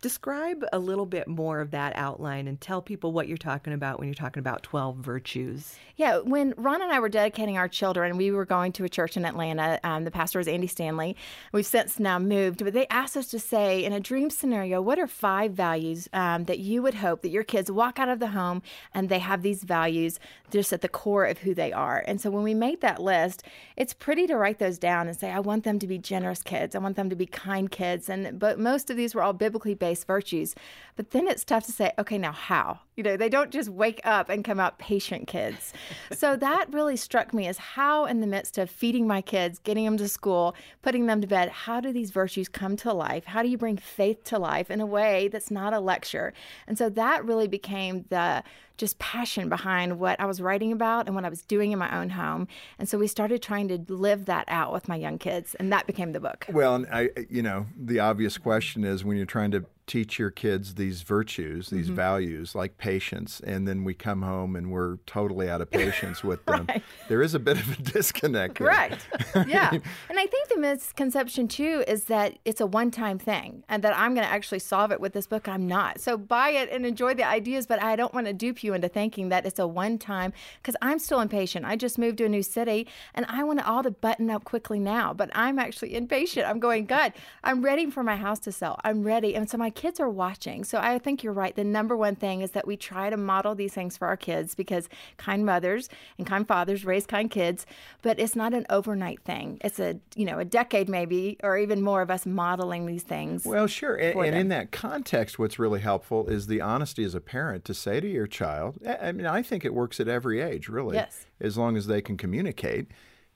Describe 0.00 0.64
a 0.72 0.78
little 0.78 1.04
bit 1.06 1.28
more 1.28 1.60
of 1.60 1.70
that 1.72 1.94
outline 1.94 2.48
and 2.48 2.60
tell 2.60 2.80
people 2.80 3.12
what 3.12 3.28
you're 3.28 3.36
talking 3.36 3.72
about 3.72 3.98
when 3.98 4.08
you're 4.08 4.14
talking 4.14 4.40
about 4.40 4.62
12 4.62 4.96
virtues. 4.96 5.76
Yeah, 5.96 6.18
when 6.20 6.54
Ron 6.56 6.80
and 6.80 6.90
I 6.90 7.00
were 7.00 7.10
dedicating 7.10 7.58
our 7.58 7.68
children, 7.68 8.16
we 8.16 8.30
were 8.30 8.46
going 8.46 8.72
to 8.72 8.84
a 8.84 8.88
church 8.88 9.16
in 9.18 9.24
Atlanta. 9.26 9.78
Um, 9.84 10.04
the 10.04 10.10
pastor 10.10 10.38
was 10.38 10.48
Andy 10.48 10.66
Stanley. 10.66 11.16
We've 11.52 11.66
since 11.66 12.00
now 12.00 12.18
moved, 12.18 12.64
but 12.64 12.72
they 12.72 12.86
asked 12.88 13.16
us 13.16 13.26
to 13.28 13.38
say, 13.38 13.84
in 13.84 13.92
a 13.92 14.00
dream 14.00 14.30
scenario, 14.30 14.80
what 14.80 14.98
are 14.98 15.06
five 15.06 15.52
values 15.52 16.08
um, 16.14 16.44
that 16.44 16.58
you 16.58 16.80
would 16.82 16.94
hope 16.94 17.20
that 17.22 17.28
your 17.28 17.44
kids 17.44 17.59
walk 17.68 17.98
out 17.98 18.08
of 18.08 18.20
the 18.20 18.28
home 18.28 18.62
and 18.94 19.08
they 19.08 19.18
have 19.18 19.42
these 19.42 19.64
values 19.64 20.20
just 20.50 20.72
at 20.72 20.80
the 20.80 20.88
core 20.88 21.24
of 21.24 21.38
who 21.38 21.52
they 21.52 21.72
are? 21.72 22.04
And 22.06 22.20
so 22.20 22.30
when 22.30 22.44
we 22.44 22.54
made 22.54 22.80
that 22.80 23.02
list, 23.02 23.42
it's 23.76 23.92
pretty 23.92 24.28
to 24.28 24.36
write 24.36 24.60
those 24.60 24.78
down 24.78 25.08
and 25.08 25.16
say, 25.16 25.32
I 25.32 25.40
want 25.40 25.64
them 25.64 25.78
to 25.80 25.86
be 25.86 25.98
generous 25.98 26.42
kids. 26.42 26.74
I 26.74 26.78
want 26.78 26.94
them 26.94 27.10
to 27.10 27.16
be 27.16 27.26
kind 27.26 27.70
kids. 27.70 28.08
And 28.08 28.38
but 28.38 28.58
most 28.58 28.88
of 28.88 28.96
these 28.96 29.14
were 29.14 29.22
all 29.22 29.32
biblically 29.32 29.74
based 29.74 30.06
virtues. 30.06 30.54
But 30.96 31.10
then 31.10 31.26
it's 31.26 31.44
tough 31.44 31.64
to 31.64 31.72
say, 31.72 31.92
okay, 31.98 32.18
now 32.18 32.32
how? 32.32 32.80
You 32.96 33.04
know, 33.04 33.16
they 33.16 33.30
don't 33.30 33.50
just 33.50 33.70
wake 33.70 34.00
up 34.04 34.28
and 34.28 34.44
come 34.44 34.60
out 34.60 34.78
patient 34.78 35.26
kids. 35.26 35.72
so 36.12 36.36
that 36.40 36.70
really 36.72 36.96
struck 36.96 37.32
me 37.32 37.46
as 37.46 37.56
how, 37.56 38.04
in 38.04 38.20
the 38.20 38.26
midst 38.26 38.58
of 38.58 38.70
feeding 38.70 39.06
my 39.06 39.22
kids, 39.22 39.58
getting 39.58 39.86
them 39.86 39.96
to 39.96 40.08
school, 40.08 40.54
putting 40.82 41.06
them 41.06 41.20
to 41.22 41.26
bed, 41.26 41.48
how 41.48 41.80
do 41.80 41.92
these 41.92 42.10
virtues 42.10 42.48
come 42.48 42.76
to 42.76 42.92
life? 42.92 43.24
How 43.24 43.42
do 43.42 43.48
you 43.48 43.56
bring 43.56 43.78
faith 43.78 44.24
to 44.24 44.38
life 44.38 44.70
in 44.70 44.80
a 44.80 44.86
way 44.86 45.28
that's 45.28 45.50
not 45.50 45.72
a 45.72 45.80
lecture? 45.80 46.34
And 46.66 46.76
so 46.76 46.90
that 46.90 47.24
really 47.24 47.48
became 47.50 48.04
the 48.08 48.42
just 48.80 48.98
passion 48.98 49.48
behind 49.48 50.00
what 50.00 50.18
I 50.18 50.26
was 50.26 50.40
writing 50.40 50.72
about 50.72 51.06
and 51.06 51.14
what 51.14 51.24
I 51.24 51.28
was 51.28 51.42
doing 51.42 51.70
in 51.70 51.78
my 51.78 51.96
own 51.96 52.10
home. 52.10 52.48
And 52.78 52.88
so 52.88 52.98
we 52.98 53.06
started 53.06 53.42
trying 53.42 53.68
to 53.68 53.78
live 53.92 54.24
that 54.24 54.46
out 54.48 54.72
with 54.72 54.88
my 54.88 54.96
young 54.96 55.18
kids, 55.18 55.54
and 55.56 55.72
that 55.72 55.86
became 55.86 56.12
the 56.12 56.20
book. 56.20 56.46
Well, 56.50 56.74
and 56.74 56.86
I, 56.92 57.10
you 57.28 57.42
know, 57.42 57.66
the 57.78 58.00
obvious 58.00 58.38
question 58.38 58.82
is 58.84 59.04
when 59.04 59.16
you're 59.16 59.26
trying 59.26 59.52
to 59.52 59.64
teach 59.86 60.20
your 60.20 60.30
kids 60.30 60.76
these 60.76 61.02
virtues, 61.02 61.68
these 61.70 61.86
Mm-hmm. 61.86 61.96
values 61.96 62.54
like 62.54 62.78
patience, 62.78 63.40
and 63.44 63.66
then 63.66 63.82
we 63.82 63.92
come 63.92 64.22
home 64.22 64.54
and 64.54 64.70
we're 64.70 64.98
totally 65.04 65.50
out 65.50 65.60
of 65.60 65.68
patience 65.82 66.22
with 66.22 66.44
them. 66.46 66.66
Right. 66.68 66.82
There 67.08 67.22
is 67.22 67.34
a 67.34 67.40
bit 67.40 67.58
of 67.58 67.78
a 67.78 67.82
disconnect. 67.82 68.54
Correct. 68.56 69.06
Yeah. 69.48 69.70
and 69.72 70.18
I 70.18 70.26
think 70.26 70.48
the 70.48 70.58
misconception 70.58 71.48
too 71.48 71.82
is 71.88 72.04
that 72.04 72.38
it's 72.44 72.60
a 72.60 72.66
one 72.66 72.90
time 72.92 73.18
thing 73.18 73.64
and 73.68 73.82
that 73.84 73.96
I'm 73.96 74.14
going 74.14 74.26
to 74.26 74.32
actually 74.32 74.58
solve 74.60 74.92
it 74.92 75.00
with 75.00 75.12
this 75.12 75.26
book. 75.26 75.48
I'm 75.48 75.66
not. 75.66 75.98
So 76.00 76.16
buy 76.16 76.50
it 76.50 76.68
and 76.70 76.84
enjoy 76.86 77.14
the 77.14 77.24
ideas, 77.24 77.66
but 77.66 77.82
I 77.82 77.96
don't 77.96 78.12
want 78.14 78.26
to 78.26 78.32
dupe 78.32 78.62
you 78.62 78.69
into 78.74 78.88
thinking 78.88 79.28
that 79.28 79.46
it's 79.46 79.58
a 79.58 79.66
one 79.66 79.98
time 79.98 80.32
because 80.62 80.76
I'm 80.82 80.98
still 80.98 81.20
impatient. 81.20 81.64
I 81.64 81.76
just 81.76 81.98
moved 81.98 82.18
to 82.18 82.24
a 82.24 82.28
new 82.28 82.42
city 82.42 82.86
and 83.14 83.26
I 83.28 83.44
want 83.44 83.60
it 83.60 83.66
all 83.66 83.82
to 83.82 83.90
button 83.90 84.30
up 84.30 84.44
quickly 84.44 84.78
now, 84.78 85.12
but 85.12 85.30
I'm 85.34 85.58
actually 85.58 85.94
impatient. 85.94 86.46
I'm 86.46 86.60
going, 86.60 86.86
God, 86.86 87.12
I'm 87.44 87.62
ready 87.62 87.90
for 87.90 88.02
my 88.02 88.16
house 88.16 88.38
to 88.40 88.52
sell. 88.52 88.78
I'm 88.84 89.02
ready. 89.02 89.34
And 89.34 89.48
so 89.48 89.56
my 89.56 89.70
kids 89.70 90.00
are 90.00 90.10
watching. 90.10 90.64
So 90.64 90.78
I 90.78 90.98
think 90.98 91.22
you're 91.22 91.32
right. 91.32 91.54
The 91.54 91.64
number 91.64 91.96
one 91.96 92.16
thing 92.16 92.42
is 92.42 92.52
that 92.52 92.66
we 92.66 92.76
try 92.76 93.10
to 93.10 93.16
model 93.16 93.54
these 93.54 93.72
things 93.72 93.96
for 93.96 94.06
our 94.06 94.16
kids 94.16 94.54
because 94.54 94.88
kind 95.16 95.44
mothers 95.44 95.88
and 96.18 96.26
kind 96.26 96.46
fathers 96.46 96.84
raise 96.84 97.06
kind 97.06 97.30
kids, 97.30 97.66
but 98.02 98.18
it's 98.18 98.36
not 98.36 98.54
an 98.54 98.66
overnight 98.70 99.22
thing. 99.22 99.58
It's 99.62 99.78
a, 99.78 99.98
you 100.14 100.24
know, 100.24 100.38
a 100.38 100.44
decade 100.44 100.88
maybe 100.88 101.38
or 101.42 101.56
even 101.56 101.82
more 101.82 102.02
of 102.02 102.10
us 102.10 102.26
modeling 102.26 102.86
these 102.86 103.02
things. 103.02 103.44
Well, 103.44 103.66
sure. 103.66 103.94
And, 103.96 104.18
and 104.20 104.36
in 104.36 104.48
that 104.48 104.72
context, 104.72 105.38
what's 105.38 105.58
really 105.58 105.80
helpful 105.80 106.26
is 106.28 106.46
the 106.46 106.60
honesty 106.60 107.04
as 107.04 107.14
a 107.14 107.20
parent 107.20 107.64
to 107.66 107.74
say 107.74 108.00
to 108.00 108.08
your 108.08 108.26
child, 108.26 108.49
I 108.50 109.08
I 109.08 109.12
mean, 109.12 109.26
I 109.26 109.42
think 109.42 109.64
it 109.64 109.74
works 109.74 110.00
at 110.00 110.08
every 110.08 110.40
age, 110.40 110.68
really, 110.68 110.96
Yes. 110.96 111.26
as 111.40 111.56
long 111.56 111.76
as 111.76 111.86
they 111.86 112.00
can 112.02 112.16
communicate. 112.16 112.88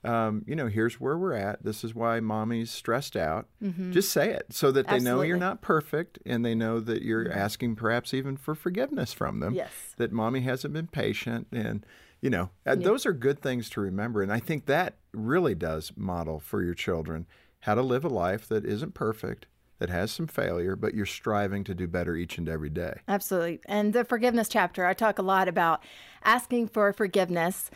Um, 0.03 0.43
you 0.45 0.55
know, 0.55 0.67
here's 0.67 0.99
where 0.99 1.17
we're 1.17 1.33
at. 1.33 1.63
This 1.63 1.83
is 1.83 1.95
why 1.95 2.19
mommy's 2.19 2.69
stressed 2.69 3.15
out. 3.15 3.47
Just 3.91 4.11
say 4.11 4.29
it 4.31 4.45
so 4.51 4.71
that 4.71 4.87
they 4.87 4.99
know 4.99 5.21
you're 5.23 5.37
Mm-hmm. 5.37 5.39
Absolutely. 5.39 5.39
Mm-hmm. 5.39 5.39
not 5.39 5.61
perfect 5.63 6.19
and 6.27 6.45
they 6.45 6.53
know 6.53 6.79
that 6.79 7.01
you're 7.01 7.31
asking 7.31 7.75
perhaps 7.75 8.13
even 8.13 8.37
for 8.37 8.53
forgiveness 8.53 9.13
from 9.13 9.39
them. 9.39 9.55
Yes. 9.55 9.71
That 9.97 10.11
mommy 10.11 10.41
hasn't 10.41 10.75
been 10.75 10.85
patient. 10.87 11.47
And, 11.51 11.83
you 12.21 12.29
know, 12.29 12.51
uh, 12.67 12.75
those 12.75 13.07
are 13.07 13.13
good 13.13 13.39
things 13.41 13.67
to 13.71 13.81
remember. 13.81 14.21
And 14.21 14.31
I 14.31 14.39
think 14.39 14.67
that 14.67 14.97
really 15.11 15.55
does 15.55 15.91
model 15.95 16.39
for 16.39 16.61
your 16.61 16.75
children 16.75 17.25
how 17.61 17.73
to 17.73 17.81
live 17.81 18.05
a 18.05 18.09
life 18.09 18.47
that 18.49 18.63
isn't 18.63 18.93
perfect, 18.93 19.47
that 19.79 19.89
has 19.89 20.11
some 20.11 20.27
failure, 20.27 20.75
but 20.75 20.93
you're 20.93 21.05
striving 21.05 21.63
to 21.65 21.75
do 21.75 21.87
better 21.87 22.15
each 22.15 22.37
and 22.37 22.47
every 22.47 22.69
day. 22.69 22.99
Absolutely. 23.07 23.59
And 23.65 23.93
the 23.93 24.05
forgiveness 24.05 24.47
chapter, 24.49 24.85
I 24.85 24.93
talk 24.93 25.19
a 25.19 25.23
lot 25.23 25.47
about 25.47 25.83
asking 26.23 26.69
for 26.69 26.91
forgiveness. 26.93 27.69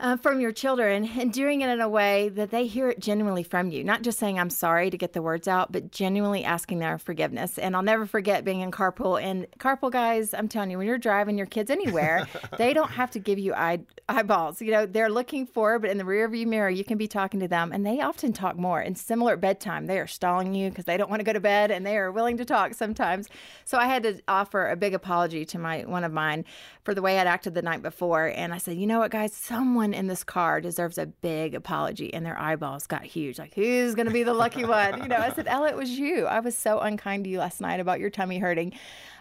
Uh, 0.00 0.16
from 0.16 0.38
your 0.38 0.52
children 0.52 1.04
and 1.18 1.32
doing 1.32 1.60
it 1.60 1.68
in 1.68 1.80
a 1.80 1.88
way 1.88 2.28
that 2.28 2.52
they 2.52 2.68
hear 2.68 2.88
it 2.88 3.00
genuinely 3.00 3.42
from 3.42 3.68
you, 3.72 3.82
not 3.82 4.02
just 4.02 4.16
saying 4.16 4.38
I'm 4.38 4.48
sorry 4.48 4.90
to 4.90 4.96
get 4.96 5.12
the 5.12 5.20
words 5.20 5.48
out, 5.48 5.72
but 5.72 5.90
genuinely 5.90 6.44
asking 6.44 6.78
their 6.78 6.98
forgiveness. 6.98 7.58
And 7.58 7.74
I'll 7.74 7.82
never 7.82 8.06
forget 8.06 8.44
being 8.44 8.60
in 8.60 8.70
carpool. 8.70 9.20
And 9.20 9.48
carpool 9.58 9.90
guys, 9.90 10.32
I'm 10.34 10.46
telling 10.46 10.70
you, 10.70 10.78
when 10.78 10.86
you're 10.86 10.98
driving 10.98 11.36
your 11.36 11.48
kids 11.48 11.68
anywhere, 11.68 12.28
they 12.58 12.72
don't 12.74 12.92
have 12.92 13.10
to 13.10 13.18
give 13.18 13.40
you 13.40 13.54
eye, 13.54 13.80
eyeballs. 14.08 14.62
You 14.62 14.70
know, 14.70 14.86
they're 14.86 15.10
looking 15.10 15.46
for, 15.46 15.80
but 15.80 15.90
in 15.90 15.98
the 15.98 16.04
rearview 16.04 16.46
mirror, 16.46 16.70
you 16.70 16.84
can 16.84 16.96
be 16.96 17.08
talking 17.08 17.40
to 17.40 17.48
them, 17.48 17.72
and 17.72 17.84
they 17.84 18.00
often 18.00 18.32
talk 18.32 18.56
more. 18.56 18.78
And 18.78 18.96
similar 18.96 19.32
at 19.32 19.40
bedtime, 19.40 19.86
they 19.86 19.98
are 19.98 20.06
stalling 20.06 20.54
you 20.54 20.70
because 20.70 20.84
they 20.84 20.96
don't 20.96 21.10
want 21.10 21.18
to 21.18 21.24
go 21.24 21.32
to 21.32 21.40
bed, 21.40 21.72
and 21.72 21.84
they 21.84 21.98
are 21.98 22.12
willing 22.12 22.36
to 22.36 22.44
talk 22.44 22.74
sometimes. 22.74 23.28
So 23.64 23.78
I 23.78 23.86
had 23.86 24.04
to 24.04 24.20
offer 24.28 24.68
a 24.68 24.76
big 24.76 24.94
apology 24.94 25.44
to 25.46 25.58
my 25.58 25.80
one 25.80 26.04
of 26.04 26.12
mine 26.12 26.44
for 26.84 26.94
the 26.94 27.02
way 27.02 27.18
I'd 27.18 27.26
acted 27.26 27.54
the 27.54 27.62
night 27.62 27.82
before, 27.82 28.26
and 28.28 28.54
I 28.54 28.58
said, 28.58 28.76
you 28.76 28.86
know 28.86 29.00
what, 29.00 29.10
guys, 29.10 29.34
someone 29.34 29.87
in 29.94 30.06
this 30.06 30.24
car 30.24 30.60
deserves 30.60 30.98
a 30.98 31.06
big 31.06 31.54
apology, 31.54 32.12
and 32.14 32.24
their 32.24 32.38
eyeballs 32.38 32.86
got 32.86 33.04
huge. 33.04 33.38
Like, 33.38 33.54
who's 33.54 33.94
going 33.94 34.06
to 34.06 34.12
be 34.12 34.22
the 34.22 34.34
lucky 34.34 34.64
one? 34.64 35.02
You 35.02 35.08
know, 35.08 35.16
I 35.16 35.32
said, 35.32 35.46
Ella, 35.48 35.68
it 35.68 35.76
was 35.76 35.90
you. 35.98 36.26
I 36.26 36.40
was 36.40 36.56
so 36.56 36.80
unkind 36.80 37.24
to 37.24 37.30
you 37.30 37.38
last 37.38 37.60
night 37.60 37.80
about 37.80 38.00
your 38.00 38.10
tummy 38.10 38.38
hurting. 38.38 38.72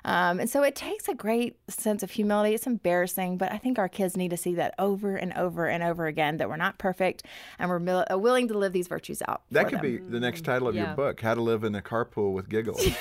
Um, 0.06 0.40
and 0.40 0.50
so 0.50 0.64
it 0.64 0.74
takes 0.76 1.10
a 1.10 1.14
great 1.14 1.58
sense 1.70 2.02
of 2.02 2.12
humility. 2.12 2.54
It's 2.56 2.66
embarrassing, 2.68 3.38
but 3.38 3.52
I 3.52 3.58
think 3.58 3.78
our 3.78 3.90
kids 3.90 4.16
need 4.16 4.30
to 4.30 4.38
see 4.38 4.56
that 4.56 4.74
over 4.80 5.18
and 5.18 5.34
over 5.34 5.68
and 5.68 5.84
over 5.84 6.08
again 6.08 6.38
that 6.38 6.48
we're 6.48 6.56
not 6.56 6.78
perfect 6.78 7.24
and 7.60 7.70
we're 7.70 7.80
mil- 7.80 8.06
uh, 8.10 8.18
willing 8.18 8.48
to 8.48 8.58
live 8.58 8.72
these 8.72 8.88
virtues 8.88 9.22
out. 9.28 9.42
That 9.52 9.64
for 9.66 9.70
could 9.72 9.80
them. 9.82 9.92
be 9.92 9.98
the 9.98 10.20
next 10.22 10.46
title 10.46 10.68
of 10.70 10.76
your 10.76 10.94
book, 10.96 11.20
How 11.22 11.34
to 11.34 11.42
Live 11.42 11.64
in 11.66 11.76
a 11.76 11.82
Carpool 11.82 12.32
with 12.34 12.48
Giggles. 12.48 12.88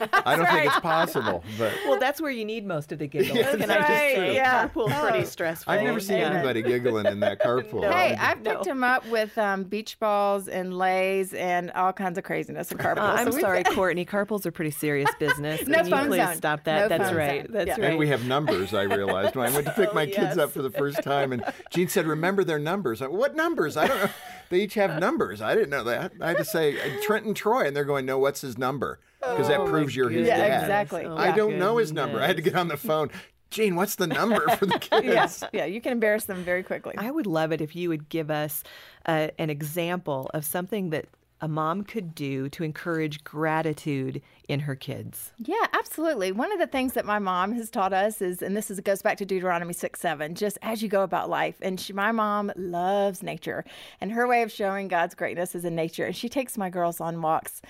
I 0.00 0.34
don't 0.36 0.46
think 0.46 0.66
it's 0.66 0.80
possible, 0.80 1.44
but 1.58 1.72
Well, 1.86 1.98
that's 2.00 2.20
where 2.22 2.30
you 2.30 2.44
need 2.44 2.66
most 2.66 2.90
of 2.90 2.98
the 2.98 3.06
giggles. 3.06 3.38
That's 3.38 3.56
Can 3.58 3.70
I 3.70 3.76
just 3.76 3.88
right, 3.90 4.14
say, 4.16 4.34
yeah. 4.34 4.66
carpool's 4.68 4.94
pretty 4.98 5.26
stressful. 5.26 5.70
I've 5.72 5.82
never 5.82 6.00
seen 6.00 6.18
Yeah. 6.18 6.30
anybody 6.32 6.62
giggling 6.62 7.04
in 7.10 7.20
that 7.20 7.40
carpool. 7.40 7.82
Hey, 7.90 8.14
I- 8.14 8.30
I've 8.32 8.42
picked 8.44 8.66
him 8.66 8.82
up 8.84 9.06
with 9.08 9.36
um, 9.38 9.64
beach 9.64 9.98
balls 9.98 10.48
and 10.48 10.72
leis 10.76 11.32
and 11.34 11.70
all 11.72 11.92
kinds 11.92 12.16
of 12.18 12.24
craziness 12.24 12.70
in 12.72 12.78
carpool. 12.78 12.98
Uh, 12.98 13.14
I'm 13.16 13.30
So 13.30 13.36
we- 13.36 13.40
sorry, 13.42 13.62
Courtney. 13.74 14.04
Carpools 14.06 14.46
are 14.46 14.50
pretty 14.52 14.70
serious 14.70 15.10
business. 15.18 15.60
No 15.66 15.76
Can 15.78 15.86
you 15.86 15.90
phone 15.90 16.06
please 16.08 16.22
zone. 16.26 16.36
stop 16.36 16.64
that? 16.64 16.88
No 16.90 16.98
That's 16.98 17.12
right. 17.14 17.42
zone. 17.42 17.52
That's 17.52 17.66
Yeah. 17.68 17.72
right. 17.74 17.84
And 17.90 17.98
we 17.98 18.08
have 18.08 18.24
numbers, 18.26 18.72
I 18.74 18.82
realized. 18.82 19.36
When 19.36 19.46
I 19.46 19.54
went 19.54 19.66
to 19.66 19.72
pick 19.72 19.92
my 19.94 20.06
kids 20.06 20.38
up 20.38 20.50
for 20.52 20.62
the 20.62 20.70
first 20.70 21.02
time, 21.02 21.32
and 21.32 21.44
Jean 21.70 21.88
said, 21.88 22.06
Remember 22.06 22.44
their 22.44 22.58
numbers. 22.58 23.02
I, 23.02 23.06
what 23.08 23.34
numbers? 23.36 23.76
I 23.76 23.86
don't 23.86 23.98
know. 24.04 24.10
They 24.48 24.62
each 24.62 24.74
have 24.74 24.98
numbers. 24.98 25.40
I 25.40 25.54
didn't 25.54 25.70
know 25.70 25.84
that. 25.84 26.12
I 26.20 26.28
had 26.28 26.38
to 26.38 26.44
say 26.44 26.76
uh, 26.80 27.00
Trent 27.02 27.24
and 27.24 27.36
Troy, 27.36 27.66
and 27.66 27.76
they're 27.76 27.84
going, 27.84 28.04
No, 28.06 28.18
what's 28.18 28.40
his 28.40 28.58
number? 28.58 28.98
Because 29.20 29.48
that 29.48 29.64
proves 29.66 29.94
you're 29.94 30.08
his 30.08 30.26
Yeah, 30.26 30.38
dad. 30.38 30.62
exactly. 30.62 31.04
Oh, 31.04 31.16
I 31.16 31.30
don't 31.32 31.58
know 31.58 31.76
his 31.76 31.92
number. 31.92 32.20
I 32.20 32.26
had 32.26 32.36
to 32.36 32.42
get 32.42 32.56
on 32.56 32.68
the 32.68 32.76
phone. 32.76 33.10
Jean, 33.50 33.74
what's 33.74 33.96
the 33.96 34.06
number 34.06 34.48
for 34.56 34.66
the 34.66 34.78
kids? 34.80 35.06
Yes, 35.06 35.44
yeah, 35.52 35.64
you 35.64 35.80
can 35.80 35.92
embarrass 35.92 36.24
them 36.24 36.44
very 36.44 36.62
quickly. 36.62 36.94
I 36.96 37.10
would 37.10 37.26
love 37.26 37.52
it 37.52 37.60
if 37.60 37.74
you 37.74 37.88
would 37.88 38.08
give 38.08 38.30
us 38.30 38.62
uh, 39.06 39.28
an 39.38 39.50
example 39.50 40.30
of 40.34 40.44
something 40.44 40.90
that 40.90 41.06
a 41.40 41.48
mom 41.48 41.82
could 41.82 42.14
do 42.14 42.48
to 42.50 42.62
encourage 42.62 43.24
gratitude 43.24 44.20
in 44.48 44.60
her 44.60 44.76
kids. 44.76 45.32
Yeah, 45.38 45.66
absolutely. 45.72 46.32
One 46.32 46.52
of 46.52 46.58
the 46.58 46.66
things 46.66 46.92
that 46.92 47.06
my 47.06 47.18
mom 47.18 47.52
has 47.52 47.70
taught 47.70 47.92
us 47.92 48.20
is, 48.20 48.42
and 48.42 48.54
this 48.56 48.70
is, 48.70 48.78
goes 48.80 49.00
back 49.00 49.16
to 49.18 49.24
Deuteronomy 49.24 49.72
6 49.72 49.98
7, 49.98 50.34
just 50.34 50.58
as 50.62 50.82
you 50.82 50.88
go 50.88 51.02
about 51.02 51.30
life. 51.30 51.56
And 51.62 51.80
she, 51.80 51.92
my 51.92 52.12
mom 52.12 52.52
loves 52.56 53.22
nature, 53.22 53.64
and 54.00 54.12
her 54.12 54.26
way 54.26 54.42
of 54.42 54.52
showing 54.52 54.88
God's 54.88 55.14
greatness 55.14 55.54
is 55.54 55.64
in 55.64 55.74
nature. 55.74 56.04
And 56.04 56.14
she 56.14 56.28
takes 56.28 56.58
my 56.58 56.68
girls 56.68 57.00
on 57.00 57.22
walks, 57.22 57.62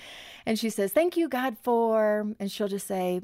and 0.44 0.58
she 0.58 0.68
says, 0.68 0.92
Thank 0.92 1.16
you, 1.16 1.28
God, 1.28 1.56
for, 1.62 2.26
and 2.40 2.50
she'll 2.50 2.68
just 2.68 2.88
say, 2.88 3.20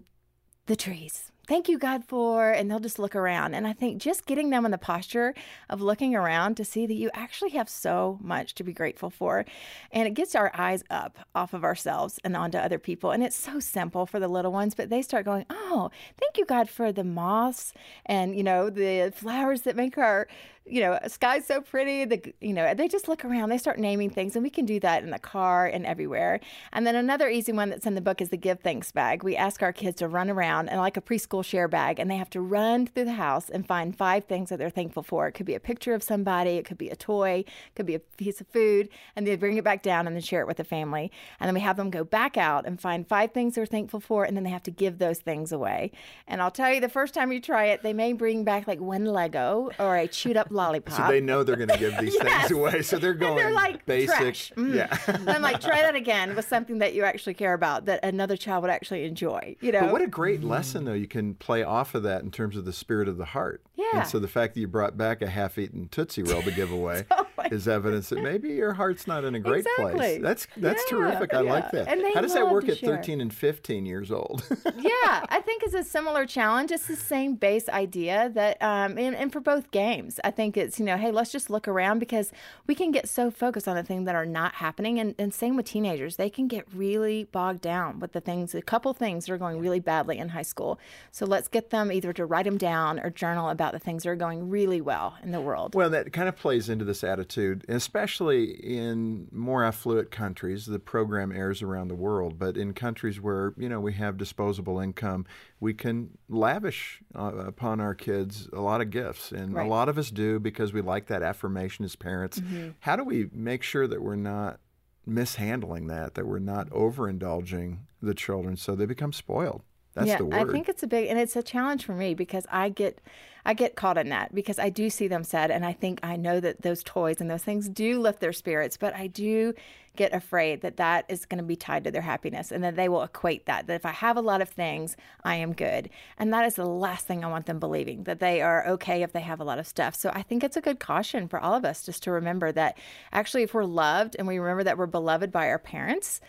the 0.66 0.76
trees 0.76 1.30
thank 1.46 1.68
you, 1.68 1.78
God, 1.78 2.04
for, 2.04 2.50
and 2.50 2.70
they'll 2.70 2.80
just 2.80 2.98
look 2.98 3.14
around. 3.14 3.54
And 3.54 3.66
I 3.66 3.72
think 3.72 4.00
just 4.00 4.26
getting 4.26 4.50
them 4.50 4.64
in 4.64 4.70
the 4.70 4.78
posture 4.78 5.34
of 5.68 5.80
looking 5.80 6.14
around 6.14 6.56
to 6.56 6.64
see 6.64 6.86
that 6.86 6.94
you 6.94 7.10
actually 7.14 7.50
have 7.50 7.68
so 7.68 8.18
much 8.22 8.54
to 8.56 8.64
be 8.64 8.72
grateful 8.72 9.10
for. 9.10 9.44
And 9.90 10.06
it 10.06 10.14
gets 10.14 10.34
our 10.34 10.50
eyes 10.54 10.82
up 10.90 11.18
off 11.34 11.54
of 11.54 11.64
ourselves 11.64 12.18
and 12.24 12.36
onto 12.36 12.58
other 12.58 12.78
people. 12.78 13.10
And 13.10 13.22
it's 13.22 13.36
so 13.36 13.60
simple 13.60 14.06
for 14.06 14.20
the 14.20 14.28
little 14.28 14.52
ones, 14.52 14.74
but 14.74 14.90
they 14.90 15.02
start 15.02 15.24
going, 15.24 15.46
oh, 15.50 15.90
thank 16.18 16.38
you, 16.38 16.44
God, 16.44 16.68
for 16.68 16.92
the 16.92 17.04
moths 17.04 17.72
and, 18.04 18.36
you 18.36 18.42
know, 18.42 18.70
the 18.70 19.12
flowers 19.14 19.62
that 19.62 19.76
make 19.76 19.98
our 19.98 20.28
you 20.68 20.80
know, 20.80 20.98
sky's 21.06 21.46
so 21.46 21.60
pretty. 21.60 22.04
The 22.04 22.34
you 22.40 22.52
know, 22.52 22.74
they 22.74 22.88
just 22.88 23.06
look 23.08 23.24
around. 23.24 23.50
They 23.50 23.58
start 23.58 23.78
naming 23.78 24.10
things, 24.10 24.34
and 24.34 24.42
we 24.42 24.50
can 24.50 24.66
do 24.66 24.80
that 24.80 25.04
in 25.04 25.10
the 25.10 25.18
car 25.18 25.66
and 25.66 25.86
everywhere. 25.86 26.40
And 26.72 26.86
then 26.86 26.96
another 26.96 27.28
easy 27.28 27.52
one 27.52 27.70
that's 27.70 27.86
in 27.86 27.94
the 27.94 28.00
book 28.00 28.20
is 28.20 28.30
the 28.30 28.36
give 28.36 28.60
thanks 28.60 28.90
bag. 28.90 29.22
We 29.22 29.36
ask 29.36 29.62
our 29.62 29.72
kids 29.72 29.98
to 29.98 30.08
run 30.08 30.28
around 30.28 30.68
and 30.68 30.80
like 30.80 30.96
a 30.96 31.00
preschool 31.00 31.44
share 31.44 31.68
bag, 31.68 32.00
and 32.00 32.10
they 32.10 32.16
have 32.16 32.30
to 32.30 32.40
run 32.40 32.86
through 32.86 33.04
the 33.04 33.12
house 33.12 33.48
and 33.48 33.66
find 33.66 33.96
five 33.96 34.24
things 34.24 34.50
that 34.50 34.58
they're 34.58 34.70
thankful 34.70 35.04
for. 35.04 35.28
It 35.28 35.32
could 35.32 35.46
be 35.46 35.54
a 35.54 35.60
picture 35.60 35.94
of 35.94 36.02
somebody, 36.02 36.52
it 36.52 36.64
could 36.64 36.78
be 36.78 36.88
a 36.88 36.96
toy, 36.96 37.44
it 37.46 37.74
could 37.76 37.86
be 37.86 37.94
a 37.94 38.00
piece 38.00 38.40
of 38.40 38.48
food, 38.48 38.88
and 39.14 39.26
they 39.26 39.36
bring 39.36 39.56
it 39.56 39.64
back 39.64 39.82
down 39.82 40.06
and 40.06 40.16
then 40.16 40.22
share 40.22 40.40
it 40.40 40.46
with 40.48 40.56
the 40.56 40.64
family. 40.64 41.12
And 41.38 41.46
then 41.46 41.54
we 41.54 41.60
have 41.60 41.76
them 41.76 41.90
go 41.90 42.02
back 42.02 42.36
out 42.36 42.66
and 42.66 42.80
find 42.80 43.06
five 43.06 43.32
things 43.32 43.54
they're 43.54 43.66
thankful 43.66 44.00
for, 44.00 44.24
and 44.24 44.36
then 44.36 44.42
they 44.42 44.50
have 44.50 44.64
to 44.64 44.70
give 44.72 44.98
those 44.98 45.18
things 45.18 45.52
away. 45.52 45.92
And 46.26 46.42
I'll 46.42 46.50
tell 46.50 46.72
you, 46.72 46.80
the 46.80 46.88
first 46.88 47.14
time 47.14 47.30
you 47.30 47.40
try 47.40 47.66
it, 47.66 47.82
they 47.82 47.92
may 47.92 48.12
bring 48.12 48.42
back 48.42 48.66
like 48.66 48.80
one 48.80 49.04
Lego 49.04 49.70
or 49.78 49.96
a 49.96 50.08
chewed 50.08 50.36
up 50.36 50.50
lollipop. 50.56 50.96
So 50.96 51.06
they 51.08 51.20
know 51.20 51.42
they're 51.42 51.56
going 51.56 51.68
to 51.68 51.78
give 51.78 51.96
these 52.00 52.14
yes. 52.14 52.48
things 52.48 52.50
away. 52.58 52.82
So 52.82 52.98
they're 52.98 53.14
going 53.14 53.36
they're 53.36 53.52
like 53.52 53.86
basic. 53.86 54.34
Mm. 54.56 54.74
Yeah. 54.74 54.98
I'm 55.32 55.42
like, 55.42 55.60
try 55.60 55.82
that 55.82 55.94
again 55.94 56.34
with 56.34 56.48
something 56.48 56.78
that 56.78 56.94
you 56.94 57.04
actually 57.04 57.34
care 57.34 57.54
about 57.54 57.84
that 57.86 58.04
another 58.04 58.36
child 58.36 58.62
would 58.62 58.70
actually 58.70 59.04
enjoy. 59.04 59.56
You 59.60 59.72
know. 59.72 59.80
But 59.80 59.92
what 59.92 60.02
a 60.02 60.06
great 60.06 60.42
lesson 60.42 60.84
though 60.84 60.92
you 60.92 61.08
can 61.08 61.34
play 61.34 61.62
off 61.62 61.94
of 61.94 62.02
that 62.02 62.22
in 62.22 62.30
terms 62.30 62.56
of 62.56 62.64
the 62.64 62.72
spirit 62.72 63.08
of 63.08 63.16
the 63.16 63.26
heart. 63.26 63.62
Yeah. 63.76 64.00
And 64.00 64.06
so 64.06 64.18
the 64.18 64.28
fact 64.28 64.54
that 64.54 64.60
you 64.60 64.68
brought 64.68 64.96
back 64.96 65.22
a 65.22 65.28
half-eaten 65.28 65.88
Tootsie 65.88 66.22
Roll 66.22 66.42
to 66.42 66.50
give 66.50 66.72
away 66.72 67.04
totally. 67.10 67.25
is 67.52 67.68
evidence 67.68 68.08
that 68.10 68.22
maybe 68.22 68.50
your 68.50 68.72
heart's 68.74 69.06
not 69.06 69.24
in 69.24 69.34
a 69.34 69.40
great 69.40 69.66
Exactly. 69.66 69.94
place. 69.94 70.22
That's 70.22 70.46
that's 70.56 70.82
Yeah, 70.90 70.98
terrific. 70.98 71.34
I 71.34 71.42
yeah. 71.42 71.52
like 71.52 71.70
that. 71.72 71.88
And 71.88 72.02
How 72.14 72.20
does 72.20 72.34
that 72.34 72.50
work 72.50 72.68
at 72.68 72.78
share. 72.78 72.96
13 72.96 73.20
and 73.20 73.32
15 73.32 73.86
years 73.86 74.10
old? 74.10 74.42
yeah, 74.78 75.24
I 75.28 75.40
think 75.44 75.62
it's 75.62 75.74
a 75.74 75.84
similar 75.84 76.26
challenge. 76.26 76.70
It's 76.70 76.86
the 76.86 76.96
same 76.96 77.34
base 77.34 77.68
idea 77.68 78.30
that, 78.34 78.60
um, 78.62 78.98
and, 78.98 79.14
and 79.14 79.32
for 79.32 79.40
both 79.40 79.70
games, 79.70 80.18
I 80.24 80.30
think 80.30 80.56
it's, 80.56 80.78
you 80.78 80.84
know, 80.84 80.96
hey, 80.96 81.10
let's 81.10 81.32
just 81.32 81.50
look 81.50 81.68
around 81.68 81.98
because 81.98 82.32
we 82.66 82.74
can 82.74 82.90
get 82.90 83.08
so 83.08 83.30
focused 83.30 83.68
on 83.68 83.76
the 83.76 83.82
things 83.82 84.06
that 84.06 84.14
are 84.14 84.26
not 84.26 84.54
happening. 84.56 84.98
And, 84.98 85.14
and 85.18 85.32
same 85.32 85.56
with 85.56 85.66
teenagers, 85.66 86.16
they 86.16 86.30
can 86.30 86.48
get 86.48 86.66
really 86.74 87.24
bogged 87.24 87.60
down 87.60 88.00
with 88.00 88.12
the 88.12 88.20
things, 88.20 88.54
a 88.54 88.62
couple 88.62 88.92
things 88.92 89.26
that 89.26 89.32
are 89.32 89.38
going 89.38 89.58
really 89.58 89.80
badly 89.80 90.18
in 90.18 90.30
high 90.30 90.42
school. 90.42 90.78
So 91.10 91.26
let's 91.26 91.48
get 91.48 91.70
them 91.70 91.92
either 91.92 92.12
to 92.14 92.24
write 92.24 92.44
them 92.44 92.58
down 92.58 92.98
or 93.00 93.10
journal 93.10 93.48
about 93.50 93.72
the 93.72 93.78
things 93.78 94.02
that 94.02 94.10
are 94.10 94.16
going 94.16 94.48
really 94.50 94.80
well 94.80 95.16
in 95.22 95.30
the 95.32 95.40
world. 95.40 95.74
Well, 95.74 95.90
that 95.90 96.12
kind 96.12 96.28
of 96.28 96.36
plays 96.36 96.68
into 96.68 96.84
this 96.84 97.02
attitude, 97.04 97.26
especially 97.36 98.50
in 98.50 99.28
more 99.30 99.64
affluent 99.64 100.10
countries. 100.10 100.66
The 100.66 100.78
program 100.78 101.32
airs 101.32 101.62
around 101.62 101.88
the 101.88 101.94
world, 101.94 102.38
but 102.38 102.56
in 102.56 102.72
countries 102.72 103.20
where 103.20 103.54
you 103.56 103.68
know 103.68 103.80
we 103.80 103.92
have 103.94 104.16
disposable 104.16 104.78
income, 104.78 105.26
we 105.60 105.74
can 105.74 106.18
lavish 106.28 107.00
uh, 107.14 107.32
upon 107.36 107.80
our 107.80 107.94
kids 107.94 108.48
a 108.52 108.60
lot 108.60 108.80
of 108.80 108.90
gifts, 108.90 109.32
and 109.32 109.54
Right. 109.54 109.66
a 109.66 109.68
lot 109.68 109.88
of 109.88 109.98
us 109.98 110.10
do 110.10 110.38
because 110.38 110.72
we 110.72 110.80
like 110.80 111.06
that 111.06 111.22
affirmation 111.22 111.84
as 111.84 111.96
parents. 111.96 112.40
How 112.80 112.96
do 112.96 113.04
we 113.04 113.28
make 113.32 113.62
sure 113.62 113.86
that 113.86 114.02
we're 114.02 114.16
not 114.16 114.60
mishandling 115.04 115.86
that, 115.86 116.14
that 116.14 116.26
we're 116.26 116.38
not 116.38 116.68
overindulging 116.70 117.78
the 118.02 118.14
children 118.14 118.56
so 118.56 118.74
they 118.74 118.86
become 118.86 119.12
spoiled? 119.12 119.62
That's 119.94 120.08
yeah, 120.08 120.18
the 120.18 120.26
word. 120.26 120.50
I 120.50 120.52
think 120.52 120.68
it's 120.68 120.82
a 120.82 120.86
big 120.86 121.08
and 121.08 121.18
it's 121.18 121.36
a 121.36 121.42
challenge 121.42 121.84
for 121.84 121.94
me 121.94 122.12
because 122.12 122.46
I 122.50 122.68
get 122.68 123.00
I 123.46 123.54
get 123.54 123.76
caught 123.76 123.96
in 123.96 124.08
that 124.08 124.34
because 124.34 124.58
I 124.58 124.70
do 124.70 124.90
see 124.90 125.06
them 125.06 125.22
sad 125.22 125.52
and 125.52 125.64
I 125.64 125.72
think 125.72 126.00
I 126.02 126.16
know 126.16 126.40
that 126.40 126.62
those 126.62 126.82
toys 126.82 127.20
and 127.20 127.30
those 127.30 127.44
things 127.44 127.68
do 127.68 128.00
lift 128.00 128.18
their 128.18 128.32
spirits, 128.32 128.76
but 128.76 128.92
I 128.92 129.06
do 129.06 129.54
get 129.94 130.12
afraid 130.12 130.62
that 130.62 130.76
that 130.78 131.04
is 131.08 131.24
going 131.26 131.38
to 131.38 131.44
be 131.44 131.54
tied 131.54 131.84
to 131.84 131.92
their 131.92 132.02
happiness 132.02 132.50
and 132.50 132.64
that 132.64 132.74
they 132.74 132.88
will 132.88 133.04
equate 133.04 133.46
that 133.46 133.68
that 133.68 133.76
if 133.76 133.86
I 133.86 133.92
have 133.92 134.16
a 134.16 134.20
lot 134.20 134.42
of 134.42 134.48
things, 134.48 134.96
I 135.22 135.36
am 135.36 135.52
good. 135.52 135.88
And 136.18 136.32
that 136.32 136.44
is 136.44 136.56
the 136.56 136.66
last 136.66 137.06
thing 137.06 137.24
I 137.24 137.28
want 137.28 137.46
them 137.46 137.60
believing 137.60 138.02
that 138.02 138.18
they 138.18 138.42
are 138.42 138.66
okay 138.66 139.04
if 139.04 139.12
they 139.12 139.20
have 139.20 139.40
a 139.40 139.44
lot 139.44 139.60
of 139.60 139.66
stuff. 139.68 139.94
So 139.94 140.10
I 140.12 140.22
think 140.22 140.42
it's 140.42 140.56
a 140.56 140.60
good 140.60 140.80
caution 140.80 141.28
for 141.28 141.38
all 141.38 141.54
of 141.54 141.64
us 141.64 141.86
just 141.86 142.02
to 142.02 142.10
remember 142.10 142.50
that 142.50 142.76
actually 143.12 143.44
if 143.44 143.54
we're 143.54 143.64
loved 143.64 144.16
and 144.18 144.26
we 144.26 144.38
remember 144.38 144.64
that 144.64 144.76
we're 144.76 144.86
beloved 144.86 145.30
by 145.30 145.48
our 145.48 145.60
parents, 145.60 146.20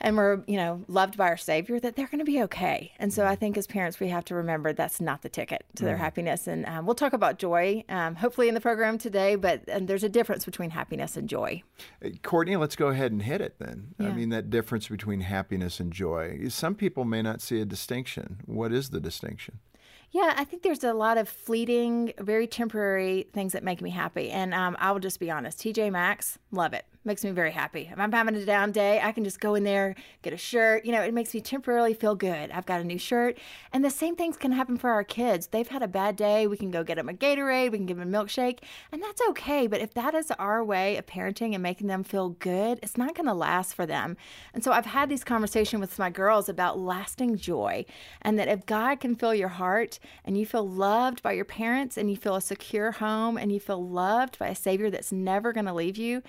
and 0.00 0.16
we're 0.16 0.42
you 0.46 0.56
know 0.56 0.84
loved 0.88 1.16
by 1.16 1.28
our 1.28 1.36
savior 1.36 1.78
that 1.80 1.96
they're 1.96 2.06
going 2.06 2.18
to 2.18 2.24
be 2.24 2.42
okay 2.42 2.92
and 2.98 3.12
so 3.12 3.26
i 3.26 3.34
think 3.34 3.56
as 3.56 3.66
parents 3.66 4.00
we 4.00 4.08
have 4.08 4.24
to 4.24 4.34
remember 4.34 4.72
that's 4.72 5.00
not 5.00 5.22
the 5.22 5.28
ticket 5.28 5.64
to 5.74 5.84
their 5.84 5.96
happiness 5.96 6.46
and 6.46 6.66
um, 6.66 6.86
we'll 6.86 6.94
talk 6.94 7.12
about 7.12 7.38
joy 7.38 7.82
um, 7.88 8.14
hopefully 8.14 8.48
in 8.48 8.54
the 8.54 8.60
program 8.60 8.98
today 8.98 9.36
but 9.36 9.62
and 9.68 9.88
there's 9.88 10.04
a 10.04 10.08
difference 10.08 10.44
between 10.44 10.70
happiness 10.70 11.16
and 11.16 11.28
joy 11.28 11.62
Courtney, 12.22 12.56
let's 12.56 12.76
go 12.76 12.88
ahead 12.88 13.12
and 13.12 13.22
hit 13.22 13.40
it 13.40 13.56
then. 13.58 13.94
I 13.98 14.12
mean, 14.12 14.28
that 14.30 14.50
difference 14.50 14.88
between 14.88 15.20
happiness 15.20 15.80
and 15.80 15.92
joy. 15.92 16.48
Some 16.48 16.74
people 16.74 17.04
may 17.04 17.22
not 17.22 17.40
see 17.40 17.60
a 17.60 17.64
distinction. 17.64 18.38
What 18.46 18.72
is 18.72 18.90
the 18.90 19.00
distinction? 19.00 19.58
Yeah, 20.10 20.34
I 20.36 20.44
think 20.44 20.62
there's 20.62 20.84
a 20.84 20.92
lot 20.92 21.18
of 21.18 21.28
fleeting, 21.28 22.12
very 22.18 22.46
temporary 22.46 23.26
things 23.32 23.52
that 23.52 23.64
make 23.64 23.82
me 23.82 23.90
happy. 23.90 24.30
And 24.30 24.54
um, 24.54 24.76
I 24.78 24.92
will 24.92 25.00
just 25.00 25.20
be 25.20 25.30
honest 25.30 25.58
TJ 25.58 25.90
Maxx, 25.90 26.38
love 26.50 26.72
it. 26.72 26.86
Makes 27.06 27.22
me 27.22 27.30
very 27.30 27.52
happy. 27.52 27.88
If 27.92 28.00
I'm 28.00 28.10
having 28.10 28.34
a 28.34 28.44
down 28.44 28.72
day, 28.72 29.00
I 29.00 29.12
can 29.12 29.22
just 29.22 29.38
go 29.38 29.54
in 29.54 29.62
there, 29.62 29.94
get 30.22 30.32
a 30.32 30.36
shirt. 30.36 30.84
You 30.84 30.90
know, 30.90 31.02
it 31.02 31.14
makes 31.14 31.32
me 31.32 31.40
temporarily 31.40 31.94
feel 31.94 32.16
good. 32.16 32.50
I've 32.50 32.66
got 32.66 32.80
a 32.80 32.84
new 32.84 32.98
shirt. 32.98 33.38
And 33.72 33.84
the 33.84 33.90
same 33.90 34.16
things 34.16 34.36
can 34.36 34.50
happen 34.50 34.76
for 34.76 34.90
our 34.90 35.04
kids. 35.04 35.46
They've 35.46 35.68
had 35.68 35.84
a 35.84 35.88
bad 35.88 36.16
day. 36.16 36.48
We 36.48 36.56
can 36.56 36.72
go 36.72 36.82
get 36.82 36.96
them 36.96 37.08
a 37.08 37.12
Gatorade, 37.12 37.70
we 37.70 37.78
can 37.78 37.86
give 37.86 37.98
them 37.98 38.12
a 38.12 38.18
milkshake, 38.18 38.58
and 38.90 39.00
that's 39.00 39.22
okay. 39.28 39.68
But 39.68 39.80
if 39.80 39.94
that 39.94 40.16
is 40.16 40.32
our 40.32 40.64
way 40.64 40.96
of 40.96 41.06
parenting 41.06 41.54
and 41.54 41.62
making 41.62 41.86
them 41.86 42.02
feel 42.02 42.30
good, 42.30 42.80
it's 42.82 42.96
not 42.96 43.14
going 43.14 43.26
to 43.26 43.34
last 43.34 43.74
for 43.74 43.86
them. 43.86 44.16
And 44.52 44.64
so 44.64 44.72
I've 44.72 44.86
had 44.86 45.08
these 45.08 45.22
conversations 45.22 45.80
with 45.80 46.00
my 46.00 46.10
girls 46.10 46.48
about 46.48 46.76
lasting 46.76 47.36
joy 47.36 47.84
and 48.20 48.36
that 48.36 48.48
if 48.48 48.66
God 48.66 48.98
can 48.98 49.14
fill 49.14 49.32
your 49.32 49.48
heart 49.48 50.00
and 50.24 50.36
you 50.36 50.44
feel 50.44 50.68
loved 50.68 51.22
by 51.22 51.34
your 51.34 51.44
parents 51.44 51.96
and 51.96 52.10
you 52.10 52.16
feel 52.16 52.34
a 52.34 52.40
secure 52.40 52.90
home 52.90 53.38
and 53.38 53.52
you 53.52 53.60
feel 53.60 53.86
loved 53.88 54.40
by 54.40 54.48
a 54.48 54.56
Savior 54.56 54.90
that's 54.90 55.12
never 55.12 55.52
going 55.52 55.66
to 55.66 55.72
leave 55.72 55.96
you, 55.96 56.24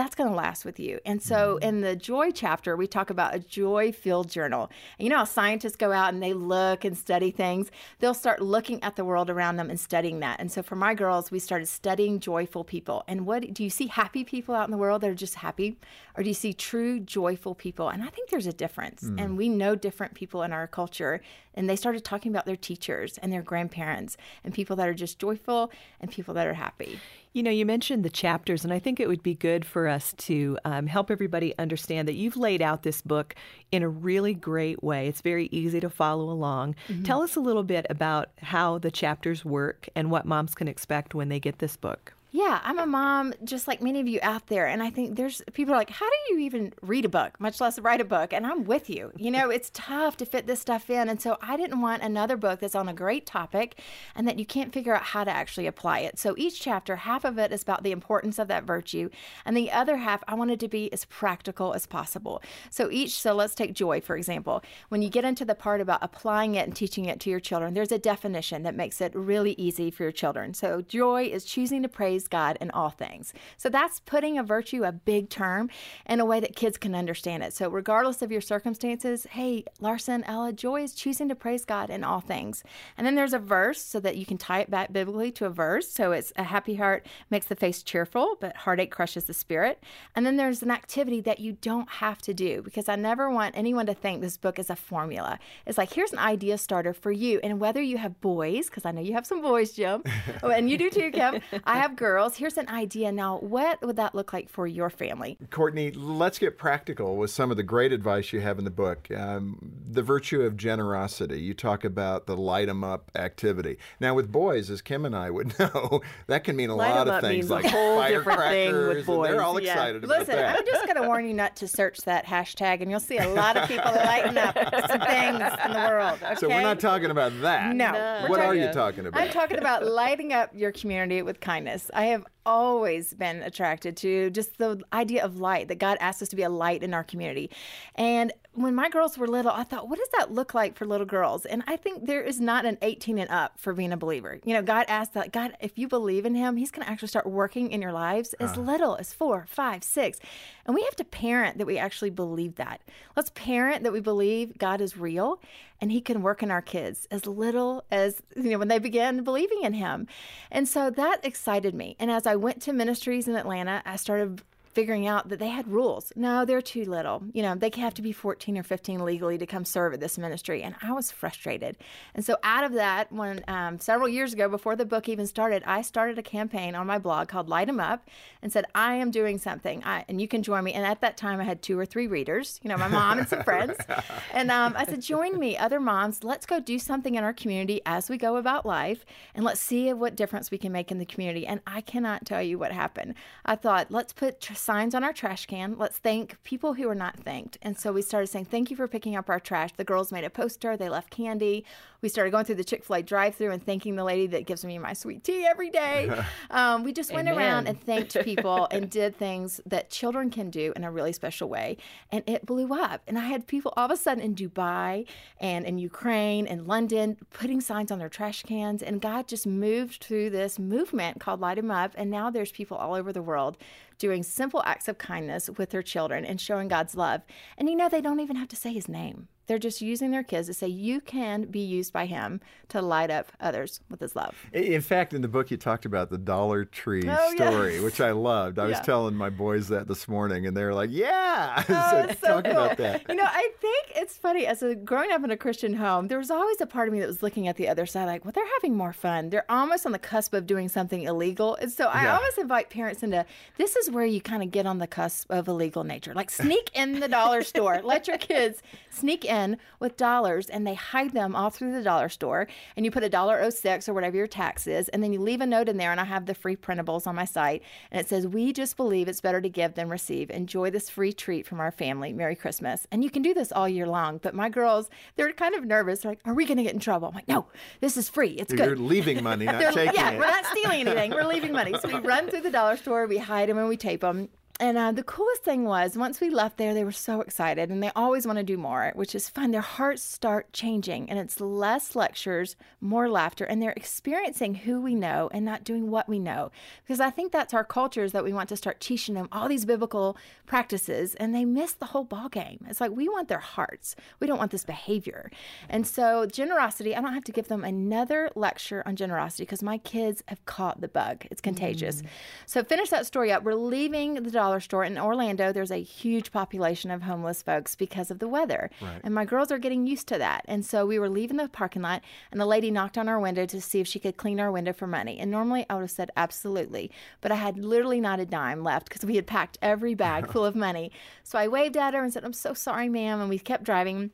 that's 0.00 0.14
going 0.14 0.30
to 0.30 0.34
last 0.34 0.64
with 0.64 0.80
you. 0.80 0.98
And 1.04 1.22
so 1.22 1.56
mm-hmm. 1.56 1.68
in 1.68 1.80
the 1.82 1.94
joy 1.94 2.30
chapter, 2.30 2.74
we 2.74 2.86
talk 2.86 3.10
about 3.10 3.34
a 3.34 3.38
joy 3.38 3.92
filled 3.92 4.30
journal. 4.30 4.70
And 4.98 5.04
you 5.04 5.10
know 5.10 5.18
how 5.18 5.24
scientists 5.24 5.76
go 5.76 5.92
out 5.92 6.14
and 6.14 6.22
they 6.22 6.32
look 6.32 6.86
and 6.86 6.96
study 6.96 7.30
things? 7.30 7.70
They'll 7.98 8.14
start 8.14 8.40
looking 8.40 8.82
at 8.82 8.96
the 8.96 9.04
world 9.04 9.28
around 9.28 9.56
them 9.56 9.68
and 9.68 9.78
studying 9.78 10.20
that. 10.20 10.40
And 10.40 10.50
so 10.50 10.62
for 10.62 10.74
my 10.74 10.94
girls, 10.94 11.30
we 11.30 11.38
started 11.38 11.66
studying 11.66 12.18
joyful 12.18 12.64
people. 12.64 13.04
And 13.08 13.26
what 13.26 13.52
do 13.52 13.62
you 13.62 13.68
see 13.68 13.88
happy 13.88 14.24
people 14.24 14.54
out 14.54 14.64
in 14.66 14.70
the 14.70 14.78
world 14.78 15.02
that 15.02 15.10
are 15.10 15.14
just 15.14 15.34
happy? 15.34 15.76
Or 16.16 16.22
do 16.22 16.30
you 16.30 16.34
see 16.34 16.54
true 16.54 16.98
joyful 16.98 17.54
people? 17.54 17.90
And 17.90 18.02
I 18.02 18.08
think 18.08 18.30
there's 18.30 18.46
a 18.46 18.54
difference. 18.54 19.02
Mm. 19.02 19.20
And 19.20 19.36
we 19.36 19.50
know 19.50 19.74
different 19.74 20.14
people 20.14 20.42
in 20.42 20.52
our 20.52 20.66
culture. 20.66 21.20
And 21.52 21.68
they 21.68 21.76
started 21.76 22.04
talking 22.04 22.32
about 22.32 22.46
their 22.46 22.56
teachers 22.56 23.18
and 23.18 23.30
their 23.30 23.42
grandparents 23.42 24.16
and 24.44 24.54
people 24.54 24.76
that 24.76 24.88
are 24.88 24.94
just 24.94 25.18
joyful 25.18 25.70
and 26.00 26.10
people 26.10 26.32
that 26.34 26.46
are 26.46 26.54
happy. 26.54 27.00
You 27.32 27.44
know, 27.44 27.50
you 27.50 27.64
mentioned 27.64 28.04
the 28.04 28.10
chapters, 28.10 28.64
and 28.64 28.72
I 28.72 28.80
think 28.80 28.98
it 28.98 29.06
would 29.06 29.22
be 29.22 29.34
good 29.34 29.64
for 29.64 29.86
us 29.86 30.12
to 30.18 30.58
um, 30.64 30.88
help 30.88 31.12
everybody 31.12 31.56
understand 31.58 32.08
that 32.08 32.14
you've 32.14 32.36
laid 32.36 32.60
out 32.60 32.82
this 32.82 33.02
book 33.02 33.36
in 33.70 33.84
a 33.84 33.88
really 33.88 34.34
great 34.34 34.82
way. 34.82 35.06
It's 35.06 35.20
very 35.20 35.46
easy 35.52 35.78
to 35.78 35.88
follow 35.88 36.28
along. 36.28 36.74
Tell 37.04 37.22
us 37.22 37.36
a 37.36 37.40
little 37.40 37.62
bit 37.62 37.86
about 37.88 38.30
how 38.38 38.78
the 38.78 38.90
chapters 38.90 39.44
work 39.44 39.88
and 39.94 40.10
what 40.10 40.26
moms 40.26 40.56
can 40.56 40.66
expect 40.66 41.14
when 41.14 41.28
they 41.28 41.38
get 41.38 41.60
this 41.60 41.76
book. 41.76 42.14
Yeah, 42.32 42.60
I'm 42.62 42.78
a 42.78 42.86
mom 42.86 43.34
just 43.42 43.66
like 43.66 43.82
many 43.82 44.00
of 44.00 44.06
you 44.06 44.20
out 44.22 44.46
there. 44.46 44.68
And 44.68 44.84
I 44.84 44.90
think 44.90 45.16
there's 45.16 45.42
people 45.52 45.74
are 45.74 45.76
like, 45.76 45.90
how 45.90 46.06
do 46.08 46.32
you 46.32 46.40
even 46.40 46.72
read 46.80 47.04
a 47.04 47.08
book, 47.08 47.40
much 47.40 47.60
less 47.60 47.76
write 47.80 48.00
a 48.00 48.04
book? 48.04 48.32
And 48.32 48.46
I'm 48.46 48.64
with 48.64 48.88
you. 48.88 49.10
You 49.16 49.32
know, 49.32 49.50
it's 49.50 49.70
tough 49.74 50.16
to 50.18 50.26
fit 50.26 50.46
this 50.46 50.60
stuff 50.60 50.88
in. 50.90 51.08
And 51.08 51.20
so 51.20 51.38
I 51.42 51.56
didn't 51.56 51.80
want 51.80 52.04
another 52.04 52.36
book 52.36 52.60
that's 52.60 52.76
on 52.76 52.88
a 52.88 52.94
great 52.94 53.26
topic 53.26 53.80
and 54.14 54.28
that 54.28 54.38
you 54.38 54.46
can't 54.46 54.72
figure 54.72 54.94
out 54.94 55.02
how 55.02 55.24
to 55.24 55.30
actually 55.30 55.66
apply 55.66 56.00
it. 56.00 56.20
So 56.20 56.36
each 56.38 56.60
chapter, 56.60 56.96
half 56.96 57.24
of 57.24 57.36
it 57.36 57.50
is 57.50 57.62
about 57.62 57.82
the 57.82 57.90
importance 57.90 58.38
of 58.38 58.46
that 58.46 58.62
virtue. 58.62 59.10
And 59.44 59.56
the 59.56 59.72
other 59.72 59.96
half, 59.96 60.22
I 60.28 60.34
wanted 60.34 60.60
to 60.60 60.68
be 60.68 60.92
as 60.92 61.06
practical 61.06 61.74
as 61.74 61.86
possible. 61.86 62.42
So 62.70 62.90
each, 62.92 63.20
so 63.20 63.34
let's 63.34 63.56
take 63.56 63.74
joy, 63.74 64.00
for 64.00 64.16
example. 64.16 64.62
When 64.88 65.02
you 65.02 65.10
get 65.10 65.24
into 65.24 65.44
the 65.44 65.56
part 65.56 65.80
about 65.80 65.98
applying 66.00 66.54
it 66.54 66.66
and 66.66 66.76
teaching 66.76 67.06
it 67.06 67.18
to 67.20 67.30
your 67.30 67.40
children, 67.40 67.74
there's 67.74 67.90
a 67.90 67.98
definition 67.98 68.62
that 68.62 68.76
makes 68.76 69.00
it 69.00 69.16
really 69.16 69.52
easy 69.58 69.90
for 69.90 70.04
your 70.04 70.12
children. 70.12 70.54
So 70.54 70.80
joy 70.80 71.24
is 71.24 71.44
choosing 71.44 71.82
to 71.82 71.88
praise 71.88 72.19
God 72.28 72.58
in 72.60 72.70
all 72.70 72.90
things. 72.90 73.32
So 73.56 73.68
that's 73.68 74.00
putting 74.00 74.38
a 74.38 74.42
virtue, 74.42 74.84
a 74.84 74.92
big 74.92 75.30
term, 75.30 75.70
in 76.06 76.20
a 76.20 76.24
way 76.24 76.40
that 76.40 76.56
kids 76.56 76.76
can 76.78 76.94
understand 76.94 77.42
it. 77.42 77.52
So, 77.52 77.68
regardless 77.68 78.22
of 78.22 78.32
your 78.32 78.40
circumstances, 78.40 79.26
hey, 79.30 79.64
Larson, 79.80 80.24
Ella, 80.24 80.52
joy 80.52 80.82
is 80.82 80.94
choosing 80.94 81.28
to 81.28 81.34
praise 81.34 81.64
God 81.64 81.90
in 81.90 82.04
all 82.04 82.20
things. 82.20 82.62
And 82.96 83.06
then 83.06 83.14
there's 83.14 83.32
a 83.32 83.38
verse 83.38 83.80
so 83.80 84.00
that 84.00 84.16
you 84.16 84.26
can 84.26 84.38
tie 84.38 84.60
it 84.60 84.70
back 84.70 84.92
biblically 84.92 85.30
to 85.32 85.46
a 85.46 85.50
verse. 85.50 85.88
So, 85.88 86.12
it's 86.12 86.32
a 86.36 86.44
happy 86.44 86.74
heart 86.74 87.06
makes 87.30 87.46
the 87.46 87.56
face 87.56 87.82
cheerful, 87.82 88.36
but 88.40 88.56
heartache 88.56 88.90
crushes 88.90 89.24
the 89.24 89.34
spirit. 89.34 89.82
And 90.14 90.26
then 90.26 90.36
there's 90.36 90.62
an 90.62 90.70
activity 90.70 91.20
that 91.22 91.40
you 91.40 91.52
don't 91.60 91.88
have 91.88 92.18
to 92.22 92.34
do 92.34 92.62
because 92.62 92.88
I 92.88 92.96
never 92.96 93.30
want 93.30 93.56
anyone 93.56 93.86
to 93.86 93.94
think 93.94 94.20
this 94.20 94.36
book 94.36 94.58
is 94.58 94.70
a 94.70 94.76
formula. 94.76 95.38
It's 95.66 95.78
like, 95.78 95.92
here's 95.92 96.12
an 96.12 96.18
idea 96.18 96.58
starter 96.58 96.92
for 96.92 97.12
you. 97.12 97.40
And 97.42 97.60
whether 97.60 97.80
you 97.80 97.98
have 97.98 98.20
boys, 98.20 98.68
because 98.68 98.84
I 98.84 98.90
know 98.90 99.00
you 99.00 99.14
have 99.14 99.26
some 99.26 99.42
boys, 99.42 99.72
Jim, 99.72 100.02
and 100.42 100.70
you 100.70 100.78
do 100.78 100.90
too, 100.90 101.10
Kim, 101.10 101.40
I 101.64 101.78
have 101.78 101.96
girls 101.96 102.09
girls, 102.10 102.36
here's 102.38 102.58
an 102.58 102.68
idea. 102.68 103.12
Now, 103.12 103.38
what 103.38 103.80
would 103.82 103.94
that 103.96 104.16
look 104.16 104.32
like 104.32 104.48
for 104.48 104.66
your 104.66 104.90
family? 104.90 105.38
Courtney, 105.50 105.92
let's 105.92 106.40
get 106.40 106.58
practical 106.58 107.16
with 107.16 107.30
some 107.30 107.52
of 107.52 107.56
the 107.56 107.62
great 107.62 107.92
advice 107.92 108.32
you 108.32 108.40
have 108.40 108.58
in 108.58 108.64
the 108.64 108.70
book. 108.70 109.08
Um, 109.16 109.72
the 109.88 110.02
virtue 110.02 110.42
of 110.42 110.56
generosity. 110.56 111.40
You 111.40 111.54
talk 111.54 111.84
about 111.84 112.26
the 112.26 112.36
light 112.36 112.68
'em 112.68 112.82
up 112.82 113.12
activity. 113.14 113.78
Now, 114.00 114.14
with 114.14 114.32
boys, 114.32 114.70
as 114.70 114.82
Kim 114.82 115.04
and 115.04 115.14
I 115.14 115.30
would 115.30 115.56
know, 115.58 116.00
that 116.26 116.42
can 116.42 116.56
mean 116.56 116.68
a 116.70 116.74
light 116.74 116.94
lot 116.94 117.06
of 117.06 117.20
things 117.20 117.48
like 117.48 117.64
firecrackers. 117.70 119.06
they're 119.06 119.42
all 119.42 119.60
yeah. 119.60 119.72
excited 119.72 120.02
Listen, 120.02 120.10
about 120.10 120.26
that. 120.26 120.50
Listen, 120.50 120.56
I'm 120.58 120.66
just 120.66 120.86
going 120.86 121.00
to 121.00 121.06
warn 121.06 121.26
you 121.26 121.34
not 121.34 121.54
to 121.56 121.68
search 121.68 121.98
that 122.02 122.26
hashtag, 122.26 122.80
and 122.80 122.90
you'll 122.90 122.98
see 122.98 123.18
a 123.18 123.28
lot 123.28 123.56
of 123.56 123.68
people 123.68 123.92
lighting 123.92 124.36
up 124.36 124.56
some 124.56 125.00
things 125.00 125.52
in 125.64 125.72
the 125.72 125.86
world. 125.88 126.18
Okay? 126.22 126.34
So 126.36 126.48
we're 126.48 126.62
not 126.62 126.80
talking 126.80 127.10
about 127.12 127.40
that. 127.42 127.74
No. 127.74 127.92
No. 127.92 128.24
What 128.26 128.40
are 128.40 128.54
you 128.54 128.72
talking 128.72 129.06
about? 129.06 129.20
I'm 129.20 129.30
talking 129.30 129.58
about 129.58 129.86
lighting 129.86 130.32
up 130.32 130.50
your 130.54 130.72
community 130.72 131.22
with 131.22 131.40
kindness. 131.40 131.90
I 132.00 132.06
have 132.06 132.24
always 132.46 133.12
been 133.12 133.42
attracted 133.42 133.94
to 133.98 134.30
just 134.30 134.56
the 134.56 134.82
idea 134.90 135.22
of 135.22 135.36
light, 135.36 135.68
that 135.68 135.78
God 135.78 135.98
asked 136.00 136.22
us 136.22 136.30
to 136.30 136.36
be 136.36 136.42
a 136.42 136.48
light 136.48 136.82
in 136.82 136.94
our 136.94 137.04
community. 137.04 137.50
And 137.94 138.32
when 138.62 138.74
my 138.74 138.88
girls 138.88 139.16
were 139.16 139.26
little, 139.26 139.50
I 139.50 139.64
thought, 139.64 139.88
what 139.88 139.98
does 139.98 140.08
that 140.16 140.32
look 140.32 140.54
like 140.54 140.76
for 140.76 140.84
little 140.84 141.06
girls? 141.06 141.46
And 141.46 141.62
I 141.66 141.76
think 141.76 142.06
there 142.06 142.22
is 142.22 142.40
not 142.40 142.64
an 142.64 142.78
18 142.82 143.18
and 143.18 143.30
up 143.30 143.58
for 143.58 143.72
being 143.72 143.92
a 143.92 143.96
believer. 143.96 144.40
You 144.44 144.54
know, 144.54 144.62
God 144.62 144.86
asked 144.88 145.14
that, 145.14 145.32
God, 145.32 145.56
if 145.60 145.78
you 145.78 145.88
believe 145.88 146.26
in 146.26 146.34
Him, 146.34 146.56
He's 146.56 146.70
going 146.70 146.84
to 146.84 146.90
actually 146.90 147.08
start 147.08 147.26
working 147.26 147.70
in 147.70 147.80
your 147.80 147.92
lives 147.92 148.34
as 148.34 148.52
uh-huh. 148.52 148.60
little 148.60 148.96
as 148.96 149.12
four, 149.12 149.46
five, 149.48 149.84
six. 149.84 150.18
And 150.66 150.74
we 150.74 150.82
have 150.82 150.96
to 150.96 151.04
parent 151.04 151.58
that 151.58 151.66
we 151.66 151.78
actually 151.78 152.10
believe 152.10 152.56
that. 152.56 152.80
Let's 153.16 153.30
parent 153.30 153.82
that 153.84 153.92
we 153.92 154.00
believe 154.00 154.58
God 154.58 154.80
is 154.80 154.96
real 154.96 155.40
and 155.80 155.90
He 155.90 156.00
can 156.00 156.22
work 156.22 156.42
in 156.42 156.50
our 156.50 156.62
kids 156.62 157.06
as 157.10 157.26
little 157.26 157.84
as, 157.90 158.22
you 158.36 158.50
know, 158.50 158.58
when 158.58 158.68
they 158.68 158.78
begin 158.78 159.24
believing 159.24 159.62
in 159.62 159.74
Him. 159.74 160.06
And 160.50 160.68
so 160.68 160.90
that 160.90 161.24
excited 161.24 161.74
me. 161.74 161.96
And 161.98 162.10
as 162.10 162.26
I 162.26 162.36
went 162.36 162.60
to 162.62 162.72
ministries 162.72 163.28
in 163.28 163.36
Atlanta, 163.36 163.82
I 163.84 163.96
started 163.96 164.42
figuring 164.72 165.06
out 165.06 165.28
that 165.28 165.38
they 165.38 165.48
had 165.48 165.66
rules. 165.68 166.12
No, 166.14 166.44
they're 166.44 166.62
too 166.62 166.84
little. 166.84 167.22
You 167.32 167.42
know, 167.42 167.54
they 167.54 167.70
have 167.76 167.94
to 167.94 168.02
be 168.02 168.12
14 168.12 168.56
or 168.56 168.62
15 168.62 169.04
legally 169.04 169.36
to 169.38 169.46
come 169.46 169.64
serve 169.64 169.94
at 169.94 170.00
this 170.00 170.16
ministry. 170.16 170.62
And 170.62 170.74
I 170.82 170.92
was 170.92 171.10
frustrated. 171.10 171.76
And 172.14 172.24
so, 172.24 172.36
out 172.42 172.64
of 172.64 172.72
that, 172.74 173.10
when 173.10 173.44
um, 173.48 173.78
several 173.78 174.08
years 174.08 174.32
ago, 174.32 174.48
before 174.48 174.76
the 174.76 174.84
book 174.84 175.08
even 175.08 175.26
started, 175.26 175.62
I 175.66 175.82
started 175.82 176.18
a 176.18 176.22
campaign 176.22 176.74
on 176.74 176.86
my 176.86 176.98
blog 176.98 177.28
called 177.28 177.48
Light 177.48 177.68
'em 177.68 177.80
Up 177.80 178.08
and 178.42 178.52
said, 178.52 178.64
I 178.74 178.94
am 178.94 179.10
doing 179.10 179.38
something 179.38 179.82
I, 179.84 180.04
and 180.08 180.20
you 180.20 180.28
can 180.28 180.42
join 180.42 180.64
me. 180.64 180.72
And 180.72 180.86
at 180.86 181.00
that 181.00 181.16
time, 181.16 181.40
I 181.40 181.44
had 181.44 181.62
two 181.62 181.78
or 181.78 181.86
three 181.86 182.06
readers, 182.06 182.60
you 182.62 182.68
know, 182.68 182.76
my 182.76 182.88
mom 182.88 183.18
and 183.18 183.28
some 183.28 183.42
friends. 183.42 183.76
And 184.32 184.50
um, 184.50 184.74
I 184.76 184.84
said, 184.84 185.02
join 185.02 185.38
me, 185.38 185.56
other 185.56 185.80
moms. 185.80 186.22
Let's 186.22 186.46
go 186.46 186.60
do 186.60 186.78
something 186.78 187.14
in 187.14 187.24
our 187.24 187.32
community 187.32 187.80
as 187.84 188.08
we 188.08 188.16
go 188.16 188.36
about 188.36 188.64
life 188.64 189.04
and 189.34 189.44
let's 189.44 189.60
see 189.60 189.92
what 189.92 190.14
difference 190.14 190.50
we 190.50 190.58
can 190.58 190.72
make 190.72 190.90
in 190.90 190.98
the 190.98 191.04
community. 191.04 191.46
And 191.46 191.60
I 191.66 191.80
cannot 191.80 192.24
tell 192.24 192.42
you 192.42 192.58
what 192.58 192.72
happened. 192.72 193.14
I 193.44 193.56
thought, 193.56 193.90
let's 193.90 194.12
put 194.12 194.40
signs 194.60 194.94
on 194.94 195.04
our 195.04 195.12
trash 195.12 195.46
can. 195.46 195.76
Let's 195.76 195.98
thank 195.98 196.42
people 196.44 196.74
who 196.74 196.88
are 196.88 196.94
not 196.94 197.18
thanked. 197.18 197.58
And 197.62 197.78
so 197.78 197.92
we 197.92 198.02
started 198.02 198.28
saying, 198.28 198.46
thank 198.46 198.70
you 198.70 198.76
for 198.76 198.88
picking 198.88 199.16
up 199.16 199.28
our 199.28 199.40
trash. 199.40 199.70
The 199.76 199.84
girls 199.84 200.10
made 200.12 200.24
a 200.24 200.30
poster, 200.30 200.76
they 200.76 200.88
left 200.88 201.10
candy. 201.10 201.64
We 202.02 202.08
started 202.08 202.30
going 202.30 202.46
through 202.46 202.54
the 202.54 202.64
Chick 202.64 202.84
fil 202.84 202.96
A 202.96 203.02
drive 203.02 203.34
through 203.34 203.50
and 203.50 203.64
thanking 203.64 203.96
the 203.96 204.04
lady 204.04 204.26
that 204.28 204.46
gives 204.46 204.64
me 204.64 204.78
my 204.78 204.94
sweet 204.94 205.22
tea 205.22 205.44
every 205.44 205.70
day. 205.70 206.10
Um, 206.50 206.84
we 206.84 206.92
just 206.92 207.12
went 207.12 207.28
around 207.28 207.68
and 207.68 207.80
thanked 207.80 208.16
people 208.24 208.66
and 208.70 208.90
did 208.90 209.16
things 209.16 209.60
that 209.66 209.88
children 209.90 210.30
can 210.30 210.50
do 210.50 210.72
in 210.74 210.84
a 210.84 210.90
really 210.90 211.12
special 211.12 211.48
way. 211.48 211.76
And 212.10 212.24
it 212.26 212.44
blew 212.44 212.74
up. 212.74 213.02
And 213.06 213.18
I 213.18 213.22
had 213.22 213.46
people 213.46 213.72
all 213.76 213.84
of 213.84 213.90
a 213.90 213.96
sudden 213.96 214.22
in 214.22 214.34
Dubai 214.34 215.06
and 215.38 215.64
in 215.64 215.78
Ukraine 215.78 216.46
and 216.46 216.66
London 216.66 217.18
putting 217.32 217.60
signs 217.60 217.92
on 217.92 217.98
their 217.98 218.08
trash 218.08 218.42
cans. 218.42 218.82
And 218.82 219.00
God 219.00 219.28
just 219.28 219.46
moved 219.46 220.02
through 220.02 220.30
this 220.30 220.58
movement 220.58 221.20
called 221.20 221.40
Light 221.40 221.50
Light 221.50 221.58
'em 221.58 221.70
Up. 221.72 221.92
And 221.96 222.12
now 222.12 222.30
there's 222.30 222.52
people 222.52 222.76
all 222.76 222.94
over 222.94 223.12
the 223.12 223.22
world 223.22 223.58
doing 224.00 224.24
simple 224.24 224.62
acts 224.66 224.88
of 224.88 224.98
kindness 224.98 225.48
with 225.50 225.70
their 225.70 225.82
children 225.82 226.24
and 226.24 226.40
showing 226.40 226.66
God's 226.66 226.96
love. 226.96 227.20
And 227.56 227.68
you 227.68 227.76
know, 227.76 227.88
they 227.88 228.00
don't 228.00 228.18
even 228.18 228.34
have 228.34 228.48
to 228.48 228.56
say 228.56 228.72
his 228.72 228.88
name. 228.88 229.28
They're 229.50 229.58
just 229.58 229.80
using 229.80 230.12
their 230.12 230.22
kids 230.22 230.46
to 230.46 230.54
say, 230.54 230.68
You 230.68 231.00
can 231.00 231.42
be 231.46 231.58
used 231.58 231.92
by 231.92 232.06
him 232.06 232.40
to 232.68 232.80
light 232.80 233.10
up 233.10 233.32
others 233.40 233.80
with 233.90 233.98
his 233.98 234.14
love. 234.14 234.36
In 234.52 234.80
fact, 234.80 235.12
in 235.12 235.22
the 235.22 235.26
book, 235.28 235.50
you 235.50 235.56
talked 235.56 235.84
about 235.84 236.08
the 236.08 236.18
Dollar 236.18 236.64
Tree 236.64 237.02
Oh, 237.08 237.32
story, 237.34 237.74
yes. 237.74 237.82
which 237.82 238.00
I 238.00 238.12
loved. 238.12 238.60
I 238.60 238.66
was 238.66 238.78
telling 238.78 239.16
my 239.16 239.28
boys 239.28 239.66
that 239.66 239.88
this 239.88 240.06
morning, 240.06 240.46
and 240.46 240.56
they 240.56 240.62
were 240.62 240.72
like, 240.72 240.90
"Yeah!" 240.92 241.62
so 241.64 241.74
Oh, 241.74 242.06
so 242.22 242.28
talk 242.34 242.44
cool. 242.44 242.52
about 242.52 242.76
that. 242.76 243.02
You 243.08 243.16
know, 243.16 243.26
I 243.26 243.50
think 243.60 243.88
it's 243.96 244.16
funny. 244.16 244.46
As 244.46 244.62
a 244.62 244.76
growing 244.76 245.10
up 245.10 245.24
in 245.24 245.32
a 245.32 245.36
Christian 245.36 245.74
home, 245.74 246.06
there 246.06 246.18
was 246.18 246.30
always 246.30 246.60
a 246.60 246.66
part 246.66 246.86
of 246.86 246.94
me 246.94 247.00
that 247.00 247.08
was 247.08 247.20
looking 247.20 247.48
at 247.48 247.56
the 247.56 247.68
other 247.68 247.86
side, 247.86 248.04
like, 248.04 248.24
well, 248.24 248.30
they're 248.32 248.44
having 248.60 248.76
more 248.76 248.92
fun. 248.92 249.30
They're 249.30 249.50
almost 249.50 249.84
on 249.84 249.90
the 249.90 249.98
cusp 249.98 250.32
of 250.32 250.46
doing 250.46 250.68
something 250.68 251.02
illegal, 251.02 251.56
and 251.56 251.72
so 251.72 251.86
I 251.88 252.04
Yeah. 252.04 252.14
always 252.16 252.38
invite 252.38 252.70
parents 252.70 253.02
into 253.02 253.26
this 253.58 253.74
is 253.74 253.90
where 253.90 254.04
you 254.06 254.20
kind 254.20 254.44
of 254.44 254.52
get 254.52 254.64
on 254.64 254.78
the 254.78 254.86
cusp 254.86 255.28
of 255.28 255.48
illegal 255.48 255.82
nature. 255.82 256.14
Like, 256.14 256.30
sneak 256.30 256.70
in 256.72 257.00
the 257.00 257.08
dollar 257.08 257.42
store. 257.42 257.80
Let 257.82 258.06
your 258.06 258.18
kids 258.18 258.62
sneak 258.90 259.24
in 259.24 259.56
with 259.78 259.96
dollars, 259.96 260.48
and 260.48 260.66
they 260.66 260.74
hide 260.74 261.12
them 261.12 261.34
all 261.34 261.50
through 261.50 261.72
the 261.72 261.82
dollar 261.82 262.08
store. 262.08 262.46
And 262.76 262.84
you 262.84 262.90
put 262.90 263.02
a 263.02 263.08
dollar 263.08 263.40
oh 263.40 263.50
six 263.50 263.88
or 263.88 263.94
whatever 263.94 264.16
your 264.16 264.26
tax 264.26 264.66
is, 264.66 264.88
and 264.90 265.02
then 265.02 265.12
you 265.12 265.20
leave 265.20 265.40
a 265.40 265.46
note 265.46 265.68
in 265.68 265.76
there. 265.76 265.90
And 265.90 266.00
I 266.00 266.04
have 266.04 266.26
the 266.26 266.34
free 266.34 266.56
printables 266.56 267.06
on 267.06 267.14
my 267.14 267.24
site, 267.24 267.62
and 267.90 268.00
it 268.00 268.08
says, 268.08 268.26
"We 268.26 268.52
just 268.52 268.76
believe 268.76 269.08
it's 269.08 269.20
better 269.20 269.40
to 269.40 269.48
give 269.48 269.74
than 269.74 269.88
receive. 269.88 270.30
Enjoy 270.30 270.70
this 270.70 270.90
free 270.90 271.12
treat 271.12 271.46
from 271.46 271.60
our 271.60 271.70
family. 271.70 272.12
Merry 272.12 272.36
Christmas." 272.36 272.86
And 272.90 273.02
you 273.04 273.10
can 273.10 273.22
do 273.22 273.34
this 273.34 273.52
all 273.52 273.68
year 273.68 273.86
long. 273.86 274.18
But 274.18 274.34
my 274.34 274.48
girls, 274.48 274.90
they're 275.16 275.32
kind 275.32 275.54
of 275.54 275.64
nervous. 275.64 276.00
They're 276.00 276.12
like, 276.12 276.20
"Are 276.24 276.34
we 276.34 276.44
going 276.44 276.58
to 276.58 276.62
get 276.62 276.74
in 276.74 276.80
trouble?" 276.80 277.08
I'm 277.08 277.14
like, 277.14 277.28
"No, 277.28 277.46
this 277.80 277.96
is 277.96 278.08
free. 278.08 278.30
It's 278.30 278.52
good. 278.52 278.66
You're 278.66 278.76
leaving 278.76 279.22
money, 279.22 279.46
not 279.46 279.60
taking 279.74 279.94
yeah, 279.94 280.10
it. 280.10 280.14
Yeah, 280.14 280.18
we're 280.18 280.26
not 280.26 280.46
stealing 280.46 280.80
anything. 280.80 281.10
We're 281.12 281.24
leaving 281.24 281.52
money. 281.52 281.74
So 281.80 281.88
we 281.88 281.94
run 281.94 282.28
through 282.28 282.42
the 282.42 282.50
dollar 282.50 282.76
store, 282.76 283.06
we 283.06 283.18
hide 283.18 283.48
them, 283.48 283.58
and 283.58 283.68
we 283.68 283.76
tape 283.76 284.00
them. 284.00 284.28
And 284.60 284.76
uh, 284.76 284.92
the 284.92 285.02
coolest 285.02 285.42
thing 285.42 285.64
was, 285.64 285.96
once 285.96 286.20
we 286.20 286.28
left 286.28 286.58
there, 286.58 286.74
they 286.74 286.84
were 286.84 286.92
so 286.92 287.22
excited 287.22 287.70
and 287.70 287.82
they 287.82 287.90
always 287.96 288.26
want 288.26 288.36
to 288.38 288.42
do 288.42 288.58
more, 288.58 288.92
which 288.94 289.14
is 289.14 289.26
fun. 289.26 289.52
Their 289.52 289.62
hearts 289.62 290.02
start 290.02 290.52
changing, 290.52 291.08
and 291.08 291.18
it's 291.18 291.40
less 291.40 291.96
lectures, 291.96 292.56
more 292.78 293.08
laughter, 293.08 293.46
and 293.46 293.62
they're 293.62 293.72
experiencing 293.74 294.56
who 294.56 294.82
we 294.82 294.94
know 294.94 295.30
and 295.32 295.46
not 295.46 295.64
doing 295.64 295.90
what 295.90 296.10
we 296.10 296.18
know. 296.18 296.50
Because 296.84 297.00
I 297.00 297.08
think 297.08 297.32
that's 297.32 297.54
our 297.54 297.64
culture 297.64 298.04
is 298.04 298.12
that 298.12 298.22
we 298.22 298.34
want 298.34 298.50
to 298.50 298.56
start 298.56 298.80
teaching 298.80 299.14
them 299.14 299.30
all 299.32 299.48
these 299.48 299.64
biblical 299.64 300.18
practices, 300.44 301.14
and 301.14 301.34
they 301.34 301.46
miss 301.46 301.72
the 301.72 301.86
whole 301.86 302.04
ball 302.04 302.28
game. 302.28 302.66
It's 302.68 302.82
like 302.82 302.90
we 302.90 303.08
want 303.08 303.28
their 303.28 303.38
hearts, 303.38 303.96
we 304.20 304.26
don't 304.26 304.38
want 304.38 304.50
this 304.50 304.66
behavior. 304.66 305.30
And 305.70 305.86
so, 305.86 306.26
generosity, 306.26 306.94
I 306.94 307.00
don't 307.00 307.14
have 307.14 307.24
to 307.24 307.32
give 307.32 307.48
them 307.48 307.64
another 307.64 308.30
lecture 308.34 308.82
on 308.84 308.94
generosity 308.96 309.44
because 309.44 309.62
my 309.62 309.78
kids 309.78 310.22
have 310.28 310.44
caught 310.44 310.82
the 310.82 310.88
bug. 310.88 311.24
It's 311.30 311.40
contagious. 311.40 312.02
So, 312.44 312.62
finish 312.62 312.90
that 312.90 313.06
story 313.06 313.32
up. 313.32 313.42
We're 313.42 313.54
leaving 313.54 314.14
the 314.14 314.30
dollar 314.30 314.49
store 314.58 314.82
in 314.84 314.98
Orlando. 314.98 315.52
There's 315.52 315.70
a 315.70 315.82
huge 315.82 316.32
population 316.32 316.90
of 316.90 317.02
homeless 317.02 317.42
folks 317.42 317.76
because 317.76 318.10
of 318.10 318.18
the 318.18 318.26
weather. 318.28 318.70
And 319.04 319.14
my 319.14 319.24
girls 319.24 319.52
are 319.52 319.58
getting 319.58 319.86
used 319.86 320.08
to 320.08 320.18
that. 320.18 320.44
And 320.48 320.64
so, 320.64 320.84
we 320.86 320.98
were 320.98 321.08
leaving 321.08 321.36
the 321.36 321.48
parking 321.48 321.82
lot, 321.82 322.02
and 322.32 322.40
the 322.40 322.46
lady 322.46 322.70
knocked 322.70 322.98
on 322.98 323.08
our 323.08 323.20
window 323.20 323.46
to 323.46 323.60
see 323.60 323.80
if 323.80 323.86
she 323.86 324.00
could 324.00 324.16
clean 324.16 324.40
our 324.40 324.50
window 324.50 324.72
for 324.72 324.86
money. 324.86 325.18
And 325.18 325.30
normally 325.30 325.66
I 325.68 325.74
would 325.74 325.82
have 325.82 325.90
said 325.90 326.10
absolutely, 326.16 326.90
but 327.20 327.30
I 327.30 327.36
had 327.36 327.58
literally 327.58 328.00
not 328.00 328.18
a 328.18 328.26
dime 328.26 328.64
left 328.64 328.88
because 328.88 329.04
we 329.04 329.16
had 329.16 329.26
packed 329.26 329.58
every 329.62 329.94
bag 329.94 330.26
full 330.32 330.44
of 330.44 330.56
money. 330.56 330.90
So 331.22 331.38
I 331.38 331.48
waved 331.48 331.76
at 331.76 331.94
her 331.94 332.02
and 332.02 332.12
said, 332.12 332.24
I'm 332.24 332.32
so 332.32 332.54
sorry, 332.54 332.88
ma'am. 332.88 333.20
And 333.20 333.28
we 333.28 333.38
kept 333.38 333.64
driving. 333.64 334.10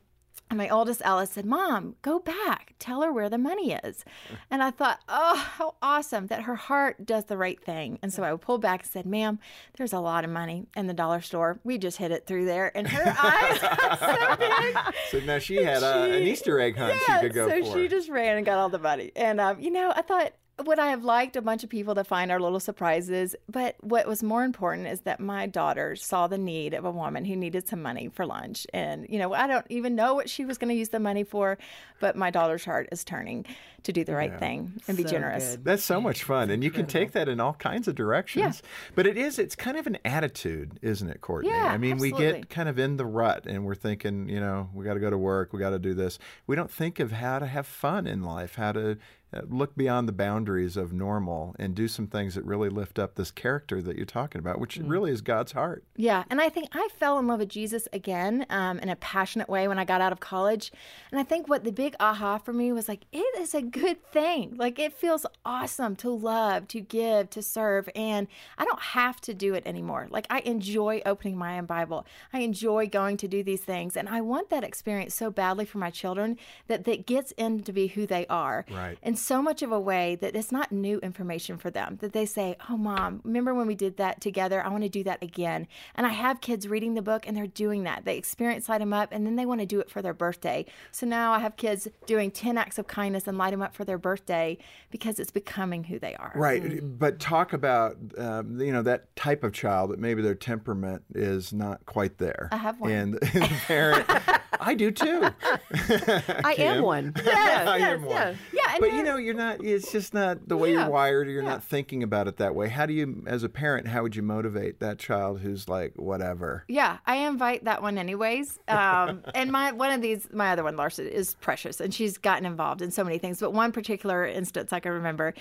And 0.49 0.57
my 0.57 0.69
oldest 0.69 1.01
Alice 1.01 1.31
said, 1.31 1.45
Mom, 1.45 1.95
go 2.01 2.19
back. 2.19 2.73
Tell 2.79 3.01
her 3.01 3.11
where 3.11 3.29
the 3.29 3.37
money 3.37 3.73
is. 3.73 4.05
And 4.49 4.63
I 4.63 4.71
thought, 4.71 4.99
oh, 5.09 5.35
how 5.35 5.75
awesome 5.81 6.27
that 6.27 6.43
her 6.43 6.55
heart 6.55 7.05
does 7.05 7.25
the 7.25 7.35
right 7.37 7.61
thing. 7.61 7.99
And 8.01 8.13
so 8.13 8.23
I 8.23 8.33
pulled 8.37 8.61
back 8.61 8.83
and 8.83 8.89
said, 8.89 9.05
Ma'am, 9.05 9.39
there's 9.77 9.91
a 9.91 9.99
lot 9.99 10.23
of 10.23 10.29
money 10.29 10.67
in 10.75 10.87
the 10.87 10.93
dollar 10.93 11.19
store. 11.19 11.59
We 11.65 11.77
just 11.77 11.97
hit 11.97 12.11
it 12.11 12.25
through 12.25 12.45
there. 12.45 12.75
And 12.77 12.87
her 12.87 13.03
eyes 13.19 13.59
got 13.59 13.99
so 13.99 14.35
big. 14.37 14.93
So 15.11 15.19
now 15.25 15.39
she 15.39 15.57
had 15.57 15.83
a, 15.83 16.03
an 16.03 16.23
Easter 16.23 16.59
egg 16.61 16.77
hunt 16.77 16.93
Yeah, 17.07 17.17
she 17.19 17.27
could 17.27 17.33
go 17.33 17.49
so 17.49 17.65
for. 17.65 17.77
she 17.77 17.87
just 17.89 18.07
ran 18.09 18.37
and 18.37 18.45
got 18.45 18.57
all 18.57 18.69
the 18.69 18.79
money. 18.79 19.11
And, 19.17 19.41
um, 19.41 19.59
you 19.59 19.69
know, 19.69 19.91
I 19.95 20.01
thought, 20.01 20.31
would 20.65 20.79
I 20.79 20.87
have 20.87 21.03
liked 21.03 21.35
a 21.35 21.41
bunch 21.41 21.63
of 21.63 21.69
people 21.69 21.93
to 21.95 22.03
find 22.03 22.31
our 22.31 22.39
little 22.39 22.59
surprises? 22.59 23.35
But 23.49 23.75
what 23.81 24.07
was 24.07 24.23
more 24.23 24.43
important 24.43 24.87
is 24.87 25.01
that 25.01 25.19
my 25.19 25.45
daughter 25.45 25.95
saw 25.95 26.27
the 26.27 26.37
need 26.37 26.73
of 26.73 26.83
a 26.83 26.91
woman 26.91 27.25
who 27.25 27.35
needed 27.35 27.67
some 27.67 27.81
money 27.81 28.09
for 28.09 28.25
lunch. 28.25 28.65
And, 28.73 29.05
you 29.09 29.19
know, 29.19 29.33
I 29.33 29.45
don't 29.47 29.65
even 29.69 29.95
know 29.95 30.15
what 30.15 30.29
she 30.29 30.45
was 30.45 30.57
going 30.57 30.69
to 30.69 30.75
use 30.75 30.89
the 30.89 30.99
money 30.99 31.23
for, 31.23 31.57
but 31.99 32.15
my 32.15 32.31
daughter's 32.31 32.65
heart 32.65 32.89
is 32.91 33.03
turning 33.03 33.45
to 33.87 33.91
do 33.93 34.03
the 34.03 34.13
right 34.15 34.37
thing 34.39 34.71
and 34.87 34.95
be 34.95 35.03
So 35.03 35.09
generous. 35.09 35.55
good. 35.55 35.65
That's 35.65 35.83
so 35.83 35.99
much 35.99 36.23
fun, 36.23 36.49
and 36.51 36.63
you 36.63 36.69
can 36.71 36.85
take 36.85 37.11
that 37.13 37.27
in 37.27 37.39
all 37.39 37.53
kinds 37.55 37.87
of 37.87 37.95
directions. 37.95 38.61
But 38.95 39.07
it 39.07 39.17
is—it's 39.17 39.55
kind 39.55 39.75
of 39.77 39.87
an 39.87 39.97
attitude, 40.05 40.79
isn't 40.81 41.09
it, 41.09 41.21
Courtney? 41.21 41.49
Yeah, 41.49 41.65
I 41.71 41.77
mean, 41.77 41.97
we 41.97 42.11
get 42.11 42.49
kind 42.49 42.69
of 42.69 42.77
in 42.79 42.97
the 42.97 43.05
rut, 43.05 43.45
and 43.47 43.65
we're 43.65 43.75
thinking, 43.75 44.29
you 44.29 44.39
know, 44.39 44.69
we 44.73 44.85
got 44.85 44.93
to 44.93 44.99
go 44.99 45.09
to 45.09 45.17
work, 45.17 45.53
we 45.53 45.59
got 45.59 45.71
to 45.71 45.79
do 45.79 45.93
this. 45.93 46.19
We 46.45 46.55
don't 46.55 46.71
think 46.71 46.99
of 46.99 47.11
how 47.11 47.39
to 47.39 47.47
have 47.47 47.65
fun 47.65 48.05
in 48.07 48.23
life, 48.23 48.55
how 48.55 48.71
to 48.73 48.97
uh, 49.33 49.41
look 49.49 49.75
beyond 49.75 50.07
the 50.07 50.13
boundaries 50.13 50.77
of 50.77 50.93
normal, 50.93 51.53
and 51.59 51.75
do 51.75 51.87
some 51.89 52.07
things 52.07 52.35
that 52.35 52.45
really 52.45 52.69
lift 52.69 52.97
up 52.97 53.15
this 53.15 53.29
character 53.29 53.81
that 53.81 53.97
you're 53.97 54.05
talking 54.05 54.39
about, 54.39 54.57
which 54.59 54.77
Mm. 54.79 54.89
really 54.89 55.11
is 55.11 55.19
God's 55.21 55.51
heart. 55.51 55.83
Yeah, 55.97 56.23
and 56.29 56.39
I 56.39 56.47
think 56.49 56.69
I 56.73 56.87
fell 56.97 57.19
in 57.19 57.27
love 57.27 57.39
with 57.39 57.49
Jesus 57.49 57.87
again 57.91 58.45
um, 58.49 58.79
in 58.79 58.87
a 58.89 58.95
passionate 58.95 59.49
way 59.49 59.67
when 59.67 59.79
I 59.79 59.83
got 59.85 59.99
out 59.99 60.11
of 60.13 60.19
college. 60.21 60.71
And 61.11 61.19
I 61.19 61.23
think 61.23 61.49
what 61.49 61.63
the 61.65 61.71
big 61.73 61.95
aha 61.99 62.37
for 62.37 62.53
me 62.53 62.71
was 62.71 62.87
like, 62.87 63.01
it 63.11 63.39
is 63.39 63.53
a 63.53 63.61
good 63.79 64.03
thing. 64.11 64.55
Like, 64.57 64.79
it 64.79 64.93
feels 64.93 65.25
awesome 65.45 65.95
to 65.97 66.09
love, 66.09 66.67
to 66.69 66.81
give, 66.81 67.29
to 67.31 67.41
serve. 67.41 67.89
And 67.95 68.27
I 68.57 68.65
don't 68.65 68.79
have 68.79 69.21
to 69.21 69.33
do 69.33 69.53
it 69.53 69.65
anymore. 69.65 70.07
Like, 70.09 70.27
I 70.29 70.39
enjoy 70.39 71.01
opening 71.05 71.37
my 71.37 71.57
own 71.57 71.65
Bible, 71.65 72.05
I 72.33 72.39
enjoy 72.39 72.87
going 72.87 73.17
to 73.17 73.27
do 73.27 73.43
these 73.43 73.61
things. 73.61 73.97
And 73.97 74.09
I 74.09 74.21
want 74.21 74.49
that 74.49 74.63
experience 74.63 75.15
so 75.15 75.29
badly 75.29 75.65
for 75.65 75.77
my 75.77 75.89
children 75.89 76.37
that 76.67 76.85
that 76.85 77.05
gets 77.05 77.31
in 77.33 77.63
to 77.63 77.73
be 77.73 77.87
who 77.87 78.05
they 78.05 78.25
are. 78.27 78.65
Right. 78.71 78.97
In 79.01 79.15
so 79.15 79.41
much 79.41 79.61
of 79.61 79.71
a 79.71 79.79
way 79.79 80.15
that 80.15 80.35
it's 80.35 80.51
not 80.51 80.71
new 80.71 80.99
information 80.99 81.57
for 81.57 81.69
them, 81.69 81.97
that 82.01 82.13
they 82.13 82.25
say, 82.25 82.55
Oh, 82.69 82.77
mom, 82.77 83.21
remember 83.23 83.53
when 83.53 83.67
we 83.67 83.75
did 83.75 83.97
that 83.97 84.21
together? 84.21 84.63
I 84.63 84.69
want 84.69 84.83
to 84.83 84.89
do 84.89 85.03
that 85.03 85.21
again. 85.21 85.67
And 85.95 86.05
I 86.05 86.11
have 86.11 86.41
kids 86.41 86.67
reading 86.67 86.93
the 86.93 87.01
book 87.01 87.27
and 87.27 87.35
they're 87.35 87.47
doing 87.47 87.83
that. 87.83 88.05
They 88.05 88.17
experience 88.17 88.69
light 88.69 88.79
them 88.79 88.93
Up 88.93 89.09
and 89.11 89.25
then 89.25 89.35
they 89.35 89.45
want 89.45 89.61
to 89.61 89.65
do 89.65 89.79
it 89.79 89.89
for 89.89 90.01
their 90.01 90.13
birthday. 90.13 90.65
So 90.91 91.05
now 91.05 91.33
I 91.33 91.39
have 91.39 91.57
kids 91.57 91.87
doing 92.05 92.31
10 92.31 92.57
acts 92.57 92.77
of 92.77 92.87
kindness 92.87 93.27
and 93.27 93.37
light 93.37 93.51
them 93.51 93.61
up 93.61 93.66
for 93.73 93.83
their 93.85 93.97
birthday 93.97 94.57
because 94.91 95.19
it's 95.19 95.31
becoming 95.31 95.83
who 95.83 95.99
they 95.99 96.15
are. 96.15 96.31
Right, 96.35 96.79
but 96.99 97.19
talk 97.19 97.53
about 97.53 97.97
um, 98.17 98.59
you 98.59 98.71
know 98.71 98.81
that 98.83 99.15
type 99.15 99.43
of 99.43 99.53
child 99.53 99.91
that 99.91 99.99
maybe 99.99 100.21
their 100.21 100.35
temperament 100.35 101.03
is 101.13 101.53
not 101.53 101.85
quite 101.85 102.17
there. 102.17 102.49
I 102.51 102.57
have 102.57 102.79
one. 102.79 102.91
and 102.91 103.13
the 103.19 103.59
parent. 103.67 104.05
I 104.59 104.73
do 104.73 104.89
too. 104.91 105.29
I 105.71 106.55
am 106.57 106.81
one. 106.83 107.13
Yes, 107.23 107.67
I 107.67 107.77
yes, 107.77 107.91
am 107.93 108.03
one. 108.03 108.15
yeah. 108.15 108.35
Yeah, 108.53 108.71
and 108.73 108.79
but 108.79 108.93
you 108.93 109.03
know, 109.03 109.17
you're 109.17 109.33
not. 109.33 109.63
It's 109.63 109.91
just 109.91 110.13
not 110.13 110.47
the 110.47 110.57
way 110.57 110.73
Yeah, 110.73 110.83
you're 110.83 110.89
wired. 110.91 111.27
Or 111.27 111.31
you're 111.31 111.43
not 111.43 111.63
thinking 111.63 112.03
about 112.03 112.27
it 112.27 112.37
that 112.37 112.55
way. 112.55 112.67
How 112.69 112.85
do 112.85 112.93
you, 112.93 113.23
as 113.27 113.43
a 113.43 113.49
parent, 113.49 113.87
how 113.87 114.03
would 114.03 114.15
you 114.15 114.23
motivate 114.23 114.79
that 114.79 114.99
child 114.99 115.41
who's 115.41 115.67
like 115.69 115.93
whatever? 115.95 116.63
Yeah, 116.67 116.97
I 117.05 117.27
invite 117.27 117.65
that 117.65 117.81
one 117.81 117.97
anyways. 117.97 118.59
Um, 118.67 119.23
and 119.35 119.51
my 119.51 119.71
one 119.71 119.91
of 119.91 120.01
these, 120.01 120.27
my 120.33 120.51
other 120.51 120.63
one, 120.63 120.75
Larson, 120.75 121.07
is 121.07 121.35
precious, 121.35 121.79
and 121.79 121.93
she's 121.93 122.17
gotten 122.17 122.45
involved 122.45 122.81
in 122.81 122.91
so 122.91 123.03
many 123.03 123.17
things. 123.17 123.39
But 123.39 123.46
one 123.53 123.71
particular 123.71 124.25
instance 124.25 124.73
I 124.73 124.79
can 124.79 124.91
remember, 124.91 125.33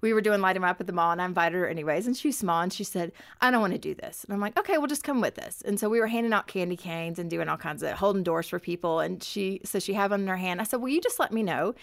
we 0.00 0.12
were 0.12 0.20
doing 0.20 0.40
light 0.40 0.56
'em 0.56 0.64
up 0.64 0.80
at 0.80 0.86
the 0.86 0.92
mall, 0.92 1.12
and 1.12 1.20
I 1.20 1.24
invited 1.24 1.56
her 1.56 1.66
anyways. 1.68 2.06
And 2.06 2.16
she's 2.16 2.38
small, 2.38 2.60
and 2.60 2.72
she 2.72 2.84
said, 2.84 3.12
"I 3.40 3.50
don't 3.50 3.60
want 3.60 3.72
to 3.72 3.78
do 3.78 3.94
this." 3.94 4.24
And 4.24 4.34
I'm 4.34 4.40
like, 4.40 4.58
"Okay, 4.58 4.78
well, 4.78 4.86
just 4.86 5.04
come 5.04 5.20
with 5.20 5.38
us." 5.38 5.62
And 5.62 5.78
so 5.80 5.88
we 5.88 6.00
were 6.00 6.08
handing 6.08 6.32
out 6.32 6.46
candy 6.46 6.76
canes 6.76 7.18
and 7.18 7.30
doing 7.30 7.48
all 7.48 7.56
kinds 7.56 7.82
of 7.82 7.92
holding 7.92 8.22
doors 8.22 8.48
for 8.48 8.58
people. 8.58 9.00
And 9.00 9.22
she 9.22 9.60
so 9.64 9.78
she 9.78 9.94
had 9.94 10.10
one 10.10 10.22
in 10.22 10.28
her 10.28 10.36
hand. 10.36 10.60
I 10.60 10.64
said, 10.64 10.80
"Will 10.80 10.90
you 10.90 11.00
just 11.00 11.18
let 11.18 11.32
me 11.32 11.42
know." 11.42 11.74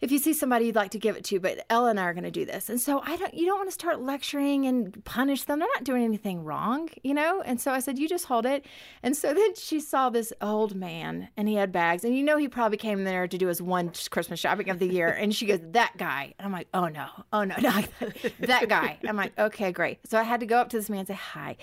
If 0.00 0.10
you 0.10 0.18
see 0.18 0.32
somebody 0.32 0.66
you'd 0.66 0.76
like 0.76 0.92
to 0.92 0.98
give 0.98 1.16
it 1.16 1.24
to, 1.24 1.40
but 1.40 1.64
Ella 1.68 1.90
and 1.90 2.00
I 2.00 2.04
are 2.04 2.14
going 2.14 2.24
to 2.24 2.30
do 2.30 2.44
this. 2.44 2.68
And 2.68 2.80
so 2.80 3.02
I 3.04 3.16
don't, 3.16 3.34
you 3.34 3.46
don't 3.46 3.58
want 3.58 3.68
to 3.68 3.74
start 3.74 4.00
lecturing 4.00 4.66
and 4.66 5.04
punish 5.04 5.44
them. 5.44 5.58
They're 5.58 5.68
not 5.74 5.84
doing 5.84 6.04
anything 6.04 6.44
wrong, 6.44 6.88
you 7.02 7.12
know? 7.12 7.42
And 7.42 7.60
so 7.60 7.72
I 7.72 7.80
said, 7.80 7.98
you 7.98 8.08
just 8.08 8.26
hold 8.26 8.46
it. 8.46 8.64
And 9.02 9.16
so 9.16 9.34
then 9.34 9.54
she 9.54 9.78
saw 9.80 10.08
this 10.08 10.32
old 10.40 10.74
man 10.74 11.28
and 11.36 11.48
he 11.48 11.54
had 11.54 11.70
bags. 11.70 12.04
And 12.04 12.16
you 12.16 12.22
know, 12.22 12.38
he 12.38 12.48
probably 12.48 12.78
came 12.78 13.04
there 13.04 13.28
to 13.28 13.38
do 13.38 13.48
his 13.48 13.60
one 13.60 13.92
Christmas 14.10 14.40
shopping 14.40 14.70
of 14.70 14.78
the 14.78 14.88
year. 14.88 15.08
And 15.20 15.34
she 15.34 15.44
goes, 15.44 15.60
that 15.72 15.92
guy. 15.98 16.34
And 16.38 16.46
I'm 16.46 16.52
like, 16.52 16.68
oh 16.72 16.88
no, 16.88 17.06
oh 17.30 17.44
no, 17.44 17.54
no, 17.56 17.82
that 18.40 18.68
guy. 18.70 18.98
I'm 19.06 19.16
like, 19.16 19.38
okay, 19.38 19.70
great. 19.70 19.98
So 20.08 20.18
I 20.18 20.22
had 20.22 20.40
to 20.40 20.46
go 20.46 20.56
up 20.56 20.70
to 20.70 20.78
this 20.78 20.88
man 20.88 21.00
and 21.00 21.08
say, 21.08 21.14
hi. 21.14 21.58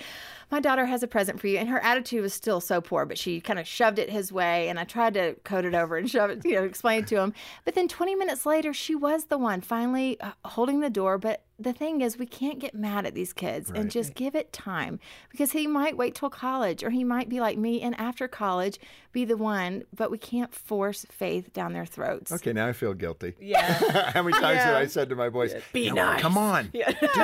My 0.49 0.59
daughter 0.59 0.85
has 0.85 1.03
a 1.03 1.07
present 1.07 1.39
for 1.39 1.47
you. 1.47 1.57
And 1.57 1.69
her 1.69 1.83
attitude 1.83 2.21
was 2.21 2.33
still 2.33 2.61
so 2.61 2.79
poor, 2.79 3.05
but 3.05 3.17
she 3.17 3.41
kind 3.41 3.59
of 3.59 3.67
shoved 3.67 3.99
it 3.99 4.09
his 4.09 4.31
way. 4.31 4.69
And 4.69 4.79
I 4.79 4.83
tried 4.83 5.13
to 5.15 5.35
code 5.43 5.65
it 5.65 5.75
over 5.75 5.97
and 5.97 6.09
shove 6.09 6.29
it, 6.29 6.45
you 6.45 6.55
know, 6.55 6.63
explain 6.63 7.03
it 7.03 7.07
to 7.07 7.19
him. 7.19 7.33
But 7.65 7.75
then 7.75 7.87
20 7.87 8.15
minutes 8.15 8.45
later, 8.45 8.73
she 8.73 8.95
was 8.95 9.25
the 9.25 9.37
one 9.37 9.61
finally 9.61 10.19
uh, 10.21 10.31
holding 10.45 10.79
the 10.79 10.89
door. 10.89 11.17
But 11.17 11.43
the 11.59 11.73
thing 11.73 12.01
is, 12.01 12.17
we 12.17 12.27
can't 12.27 12.59
get 12.59 12.75
mad 12.75 13.05
at 13.05 13.15
these 13.15 13.33
kids 13.33 13.71
and 13.73 13.89
just 13.89 14.13
give 14.13 14.35
it 14.35 14.53
time 14.53 14.99
because 15.31 15.51
he 15.53 15.65
might 15.65 15.97
wait 15.97 16.13
till 16.13 16.29
college 16.29 16.83
or 16.83 16.91
he 16.91 17.03
might 17.03 17.29
be 17.29 17.39
like 17.39 17.57
me 17.57 17.81
and 17.81 17.99
after 17.99 18.27
college 18.27 18.77
be 19.11 19.25
the 19.25 19.37
one, 19.37 19.83
but 19.95 20.11
we 20.11 20.19
can't 20.19 20.53
force 20.53 21.05
faith 21.09 21.51
down 21.53 21.73
their 21.73 21.85
throats. 21.85 22.31
Okay, 22.31 22.53
now 22.53 22.67
I 22.67 22.73
feel 22.73 22.93
guilty. 22.93 23.33
Yeah. 23.47 23.61
How 24.13 24.23
many 24.23 24.37
times 24.37 24.59
have 24.59 24.75
I 24.75 24.87
said 24.87 25.09
to 25.09 25.15
my 25.15 25.29
boys, 25.29 25.55
Be 25.71 25.89
"No, 25.89 25.95
nice." 26.03 26.21
Come 26.21 26.37
on, 26.37 26.69
do 26.73 26.81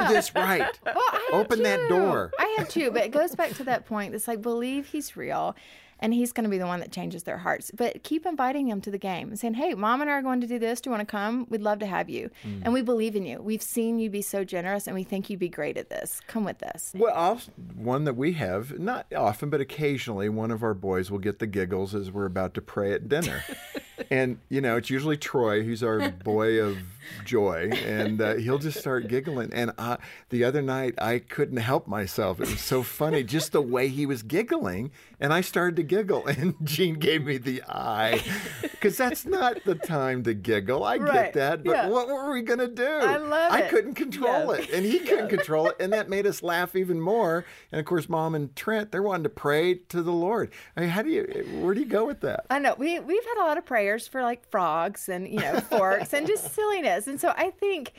this 0.08 0.34
right. 0.34 0.80
Well, 0.86 0.96
I 0.98 1.30
have 1.32 1.42
Open 1.42 1.64
that 1.64 1.90
door. 1.90 2.32
I 2.40 2.56
have 2.58 2.70
too, 2.70 2.92
but 2.92 3.04
it 3.04 3.12
goes 3.12 3.36
back 3.36 3.52
to 3.56 3.64
that 3.66 3.86
point. 3.86 4.16
It's 4.16 4.28
like 4.28 4.42
believe 4.42 4.88
he's 4.88 5.18
real, 5.18 5.56
and 6.04 6.14
he's 6.14 6.32
going 6.32 6.44
to 6.44 6.50
be 6.50 6.60
the 6.60 6.68
one 6.68 6.82
that 6.82 6.92
changes 6.92 7.24
their 7.24 7.38
hearts. 7.40 7.72
But 7.74 8.04
keep 8.04 8.26
inviting 8.28 8.68
them 8.68 8.82
to 8.82 8.92
the 8.92 8.98
game 9.00 9.30
and 9.30 9.40
saying, 9.40 9.56
"Hey, 9.56 9.74
mom 9.74 10.02
and 10.02 10.10
I 10.10 10.14
are 10.14 10.22
going 10.22 10.42
to 10.42 10.48
do 10.48 10.60
this. 10.60 10.82
Do 10.82 10.90
you 10.90 10.92
want 10.96 11.08
to 11.08 11.12
come? 11.12 11.48
We'd 11.50 11.62
love 11.62 11.80
to 11.80 11.88
have 11.88 12.10
you, 12.10 12.30
Mm. 12.46 12.62
and 12.66 12.74
we 12.74 12.82
believe 12.84 13.16
in 13.16 13.26
you. 13.26 13.42
We've 13.42 13.62
seen 13.62 13.98
you 13.98 14.10
be 14.12 14.22
so 14.22 14.44
generous, 14.44 14.86
and 14.86 14.94
we 14.96 15.04
think 15.04 15.30
you'd 15.30 15.40
be 15.40 15.50
great 15.50 15.78
at 15.78 15.90
this. 15.90 16.22
Come 16.28 16.44
with 16.44 16.62
us." 16.62 16.94
Well, 16.96 17.14
I'll- 17.16 17.42
one 17.76 18.04
that 18.04 18.16
we 18.16 18.34
have, 18.34 18.78
not 18.78 19.06
often, 19.16 19.50
but 19.50 19.62
occasionally, 19.62 20.28
one 20.30 20.52
of 20.52 20.62
our 20.62 20.74
boys 20.76 21.10
will 21.10 21.20
get 21.20 21.40
the 21.40 21.48
giggles 21.48 21.96
as 21.96 22.12
we're 22.12 22.26
about 22.26 22.54
to 22.56 22.62
pray 22.62 22.92
at 22.94 23.08
dinner. 23.10 23.44
and, 24.10 24.40
you 24.50 24.62
know, 24.62 24.78
it's 24.78 24.90
usually 24.90 25.18
Troy, 25.18 25.64
who's 25.64 25.84
our 25.84 26.10
boy 26.24 26.60
of 26.62 26.78
joy, 27.26 27.70
and 27.86 28.22
uh, 28.22 28.36
he'll 28.36 28.60
just 28.60 28.80
start 28.80 29.08
giggling. 29.08 29.52
And 29.54 29.72
I, 29.78 29.98
the 30.30 30.44
other 30.44 30.62
night, 30.62 30.96
I 30.98 31.20
couldn't 31.20 31.58
help 31.58 31.86
myself. 31.88 32.40
It 32.40 32.50
was 32.50 32.62
so 32.62 32.82
funny, 32.84 33.24
just 33.24 33.52
the 33.52 33.62
way 33.62 33.90
he 33.90 34.06
was 34.06 34.24
giggling. 34.24 34.92
And 35.20 35.34
I 35.34 35.42
started 35.42 35.76
to 35.78 35.84
giggle, 35.84 36.26
and 36.28 36.56
Jean 36.64 36.96
gave 36.96 37.24
me 37.24 37.38
the 37.38 37.62
eye 37.68 38.22
because 38.62 38.98
that's 38.98 39.26
not 39.26 39.64
the 39.66 39.76
time 39.76 40.24
to 40.24 40.34
giggle. 40.34 40.84
I 40.84 40.98
Right, 40.98 41.14
get 41.14 41.34
that, 41.34 41.64
but 41.64 41.72
yeah. 41.72 41.88
what 41.90 42.08
were 42.08 42.32
we 42.32 42.42
going 42.42 42.60
to 42.60 42.68
do? 42.68 42.86
I 42.86 43.18
love 43.18 43.52
I 43.52 43.62
it. 43.64 43.70
couldn't 43.70 43.96
control 43.96 44.52
it, 44.52 44.70
and 44.72 44.86
he 44.86 45.00
couldn't 45.00 45.30
control 45.30 45.68
it, 45.70 45.76
and 45.80 45.92
that 45.94 46.10
made 46.10 46.26
us 46.26 46.42
laugh 46.44 46.76
even 46.76 47.00
more. 47.02 47.46
And 47.72 47.80
of 47.80 47.86
course, 47.86 48.08
Mom 48.10 48.36
and 48.36 48.56
Trent, 48.56 48.92
they're 48.92 49.04
wanting 49.04 49.24
to 49.24 49.30
pray 49.30 49.76
to 49.76 50.02
the 50.02 50.12
Lord. 50.12 50.52
I 50.78 50.82
mean, 50.82 50.90
how 50.90 51.02
do 51.02 51.10
you? 51.10 51.24
Where 51.62 51.74
do 51.74 51.80
you 51.82 51.86
go 51.86 52.06
with 52.06 52.22
that? 52.22 52.46
I 52.50 52.60
know 52.60 52.76
we 52.78 53.00
we've 53.00 53.24
had 53.24 53.44
a 53.44 53.46
lot 53.46 53.58
of 53.58 53.66
prayers 53.84 54.08
for 54.08 54.22
like 54.22 54.50
frogs 54.50 55.10
and 55.10 55.28
you 55.28 55.40
know 55.40 55.60
forks 55.60 56.14
and 56.14 56.26
just 56.26 56.54
silliness, 56.56 57.08
and 57.08 57.20
so 57.20 57.34
I 57.36 57.52
think. 57.52 57.94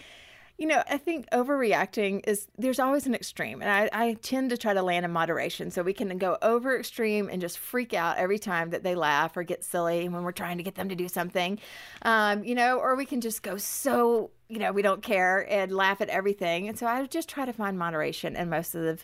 You 0.56 0.68
know, 0.68 0.84
I 0.88 0.98
think 0.98 1.28
overreacting 1.30 2.28
is 2.28 2.46
there's 2.56 2.78
always 2.78 3.06
an 3.06 3.14
extreme, 3.16 3.60
and 3.60 3.68
I, 3.68 3.90
I 3.92 4.12
tend 4.22 4.50
to 4.50 4.56
try 4.56 4.72
to 4.72 4.82
land 4.82 5.04
in 5.04 5.10
moderation. 5.10 5.72
So 5.72 5.82
we 5.82 5.92
can 5.92 6.16
go 6.16 6.38
over 6.42 6.78
extreme 6.78 7.28
and 7.28 7.40
just 7.40 7.58
freak 7.58 7.92
out 7.92 8.18
every 8.18 8.38
time 8.38 8.70
that 8.70 8.84
they 8.84 8.94
laugh 8.94 9.36
or 9.36 9.42
get 9.42 9.64
silly 9.64 10.08
when 10.08 10.22
we're 10.22 10.30
trying 10.30 10.58
to 10.58 10.62
get 10.62 10.76
them 10.76 10.90
to 10.90 10.94
do 10.94 11.08
something, 11.08 11.58
um, 12.02 12.44
you 12.44 12.54
know, 12.54 12.78
or 12.78 12.94
we 12.94 13.04
can 13.04 13.20
just 13.20 13.42
go 13.42 13.56
so 13.56 14.30
you 14.48 14.60
know 14.60 14.70
we 14.70 14.82
don't 14.82 15.02
care 15.02 15.44
and 15.50 15.72
laugh 15.72 16.00
at 16.00 16.08
everything, 16.08 16.68
and 16.68 16.78
so 16.78 16.86
I 16.86 17.04
just 17.06 17.28
try 17.28 17.44
to 17.44 17.52
find 17.52 17.76
moderation 17.76 18.36
in 18.36 18.48
most 18.48 18.76
of 18.76 18.82
the 18.82 19.00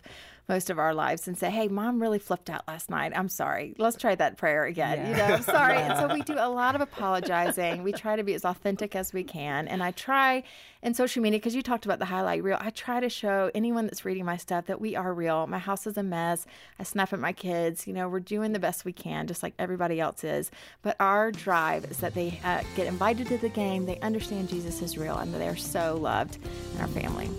most 0.49 0.69
of 0.69 0.79
our 0.79 0.93
lives 0.93 1.27
and 1.27 1.37
say, 1.37 1.49
hey, 1.49 1.67
mom 1.67 2.01
really 2.01 2.19
flipped 2.19 2.49
out 2.49 2.67
last 2.67 2.89
night. 2.89 3.13
I'm 3.15 3.29
sorry. 3.29 3.73
Let's 3.77 3.95
try 3.95 4.15
that 4.15 4.37
prayer 4.37 4.65
again. 4.65 5.07
You 5.07 5.15
know, 5.15 5.23
I'm 5.25 5.41
sorry. 5.43 5.77
And 5.77 5.97
so 5.97 6.13
we 6.13 6.21
do 6.21 6.35
a 6.37 6.49
lot 6.49 6.75
of 6.75 6.81
apologizing. 6.81 7.83
We 7.83 7.93
try 7.93 8.15
to 8.15 8.23
be 8.23 8.33
as 8.33 8.43
authentic 8.43 8.95
as 8.95 9.13
we 9.13 9.23
can. 9.23 9.67
And 9.67 9.81
I 9.81 9.91
try 9.91 10.43
in 10.83 10.93
social 10.95 11.21
media, 11.21 11.39
because 11.39 11.55
you 11.55 11.61
talked 11.61 11.85
about 11.85 11.99
the 11.99 12.05
highlight 12.05 12.43
reel, 12.43 12.57
I 12.59 12.71
try 12.71 12.99
to 12.99 13.09
show 13.09 13.51
anyone 13.53 13.85
that's 13.85 14.03
reading 14.03 14.25
my 14.25 14.37
stuff 14.37 14.65
that 14.65 14.81
we 14.81 14.95
are 14.95 15.13
real. 15.13 15.45
My 15.45 15.59
house 15.59 15.85
is 15.85 15.95
a 15.95 16.03
mess. 16.03 16.47
I 16.79 16.83
snap 16.83 17.13
at 17.13 17.19
my 17.19 17.33
kids. 17.33 17.85
You 17.85 17.93
know, 17.93 18.09
we're 18.09 18.19
doing 18.19 18.51
the 18.51 18.59
best 18.59 18.83
we 18.83 18.93
can, 18.93 19.27
just 19.27 19.43
like 19.43 19.53
everybody 19.59 19.99
else 19.99 20.23
is. 20.23 20.49
But 20.81 20.95
our 20.99 21.31
drive 21.31 21.85
is 21.85 21.97
that 21.97 22.15
they 22.15 22.39
uh, 22.43 22.63
get 22.75 22.87
invited 22.87 23.27
to 23.27 23.37
the 23.37 23.49
game, 23.49 23.85
they 23.85 23.99
understand 23.99 24.49
Jesus 24.49 24.81
is 24.81 24.97
real, 24.97 25.17
and 25.17 25.33
that 25.33 25.37
they're 25.37 25.55
so 25.55 25.97
loved 25.97 26.39
in 26.75 26.81
our 26.81 26.87
family. 26.87 27.29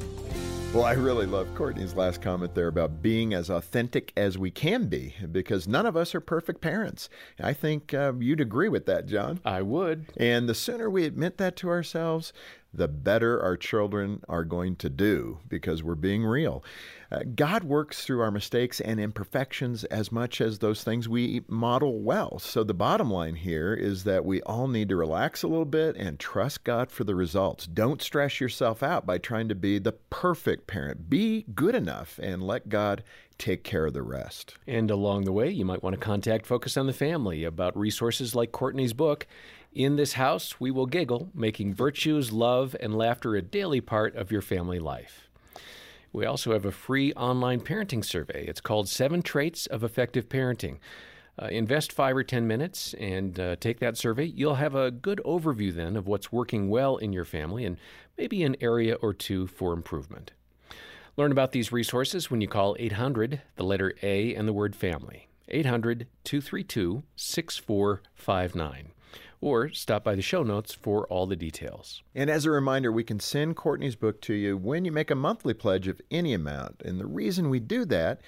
Well, 0.74 0.84
I 0.84 0.92
really 0.92 1.26
love 1.26 1.54
Courtney's 1.54 1.92
last 1.92 2.22
comment 2.22 2.54
there 2.54 2.68
about 2.68 3.02
being 3.02 3.34
as 3.34 3.50
authentic 3.50 4.10
as 4.16 4.38
we 4.38 4.50
can 4.50 4.86
be 4.86 5.14
because 5.30 5.68
none 5.68 5.84
of 5.84 5.98
us 5.98 6.14
are 6.14 6.20
perfect 6.20 6.62
parents. 6.62 7.10
I 7.38 7.52
think 7.52 7.92
uh, 7.92 8.14
you'd 8.18 8.40
agree 8.40 8.70
with 8.70 8.86
that, 8.86 9.04
John. 9.04 9.38
I 9.44 9.60
would. 9.60 10.06
And 10.16 10.48
the 10.48 10.54
sooner 10.54 10.88
we 10.88 11.04
admit 11.04 11.36
that 11.36 11.56
to 11.56 11.68
ourselves, 11.68 12.32
the 12.74 12.88
better 12.88 13.42
our 13.42 13.56
children 13.56 14.22
are 14.28 14.44
going 14.44 14.76
to 14.76 14.88
do 14.88 15.38
because 15.48 15.82
we're 15.82 15.94
being 15.94 16.24
real. 16.24 16.64
Uh, 17.10 17.20
God 17.34 17.64
works 17.64 18.04
through 18.04 18.22
our 18.22 18.30
mistakes 18.30 18.80
and 18.80 18.98
imperfections 18.98 19.84
as 19.84 20.10
much 20.10 20.40
as 20.40 20.58
those 20.58 20.82
things 20.82 21.08
we 21.08 21.42
model 21.46 22.00
well. 22.00 22.38
So 22.38 22.64
the 22.64 22.72
bottom 22.72 23.10
line 23.10 23.34
here 23.34 23.74
is 23.74 24.04
that 24.04 24.24
we 24.24 24.40
all 24.42 24.66
need 24.66 24.88
to 24.88 24.96
relax 24.96 25.42
a 25.42 25.48
little 25.48 25.66
bit 25.66 25.96
and 25.96 26.18
trust 26.18 26.64
God 26.64 26.90
for 26.90 27.04
the 27.04 27.14
results. 27.14 27.66
Don't 27.66 28.00
stress 28.00 28.40
yourself 28.40 28.82
out 28.82 29.04
by 29.04 29.18
trying 29.18 29.48
to 29.50 29.54
be 29.54 29.78
the 29.78 29.92
perfect 29.92 30.66
parent. 30.66 31.10
Be 31.10 31.44
good 31.54 31.74
enough 31.74 32.18
and 32.22 32.42
let 32.42 32.70
God 32.70 33.04
take 33.36 33.64
care 33.64 33.86
of 33.86 33.92
the 33.92 34.02
rest. 34.02 34.54
And 34.66 34.90
along 34.90 35.24
the 35.24 35.32
way, 35.32 35.50
you 35.50 35.64
might 35.64 35.82
want 35.82 35.94
to 35.94 36.00
contact 36.00 36.46
Focus 36.46 36.76
on 36.76 36.86
the 36.86 36.92
Family 36.92 37.44
about 37.44 37.76
resources 37.76 38.34
like 38.34 38.52
Courtney's 38.52 38.92
book. 38.92 39.26
In 39.74 39.96
this 39.96 40.14
house, 40.14 40.60
we 40.60 40.70
will 40.70 40.84
giggle, 40.84 41.30
making 41.34 41.72
virtues, 41.72 42.30
love, 42.30 42.76
and 42.78 42.94
laughter 42.94 43.34
a 43.34 43.40
daily 43.40 43.80
part 43.80 44.14
of 44.16 44.30
your 44.30 44.42
family 44.42 44.78
life. 44.78 45.30
We 46.12 46.26
also 46.26 46.52
have 46.52 46.66
a 46.66 46.70
free 46.70 47.14
online 47.14 47.60
parenting 47.60 48.04
survey. 48.04 48.44
It's 48.46 48.60
called 48.60 48.86
Seven 48.86 49.22
Traits 49.22 49.66
of 49.66 49.82
Effective 49.82 50.28
Parenting. 50.28 50.76
Uh, 51.40 51.46
invest 51.46 51.90
five 51.90 52.14
or 52.14 52.22
10 52.22 52.46
minutes 52.46 52.94
and 53.00 53.40
uh, 53.40 53.56
take 53.56 53.80
that 53.80 53.96
survey. 53.96 54.26
You'll 54.26 54.56
have 54.56 54.74
a 54.74 54.90
good 54.90 55.22
overview 55.24 55.74
then 55.74 55.96
of 55.96 56.06
what's 56.06 56.30
working 56.30 56.68
well 56.68 56.98
in 56.98 57.14
your 57.14 57.24
family 57.24 57.64
and 57.64 57.78
maybe 58.18 58.42
an 58.42 58.56
area 58.60 58.96
or 58.96 59.14
two 59.14 59.46
for 59.46 59.72
improvement. 59.72 60.32
Learn 61.16 61.32
about 61.32 61.52
these 61.52 61.72
resources 61.72 62.30
when 62.30 62.42
you 62.42 62.48
call 62.48 62.76
800, 62.78 63.40
the 63.56 63.64
letter 63.64 63.94
A, 64.02 64.34
and 64.34 64.46
the 64.46 64.52
word 64.52 64.76
family. 64.76 65.28
800 65.48 66.08
232 66.24 67.04
6459 67.16 68.92
or 69.42 69.68
stop 69.70 70.04
by 70.04 70.14
the 70.14 70.22
show 70.22 70.42
notes 70.42 70.72
for 70.72 71.06
all 71.08 71.26
the 71.26 71.36
details. 71.36 72.02
And 72.14 72.30
as 72.30 72.46
a 72.46 72.50
reminder, 72.50 72.90
we 72.90 73.04
can 73.04 73.20
send 73.20 73.56
Courtney's 73.56 73.96
book 73.96 74.22
to 74.22 74.34
you 74.34 74.56
when 74.56 74.86
you 74.86 74.92
make 74.92 75.10
a 75.10 75.16
monthly 75.16 75.52
pledge 75.52 75.88
of 75.88 76.00
any 76.10 76.32
amount. 76.32 76.80
And 76.84 76.98
the 76.98 77.06
reason 77.06 77.50
we 77.50 77.60
do 77.60 77.84
that 77.86 78.20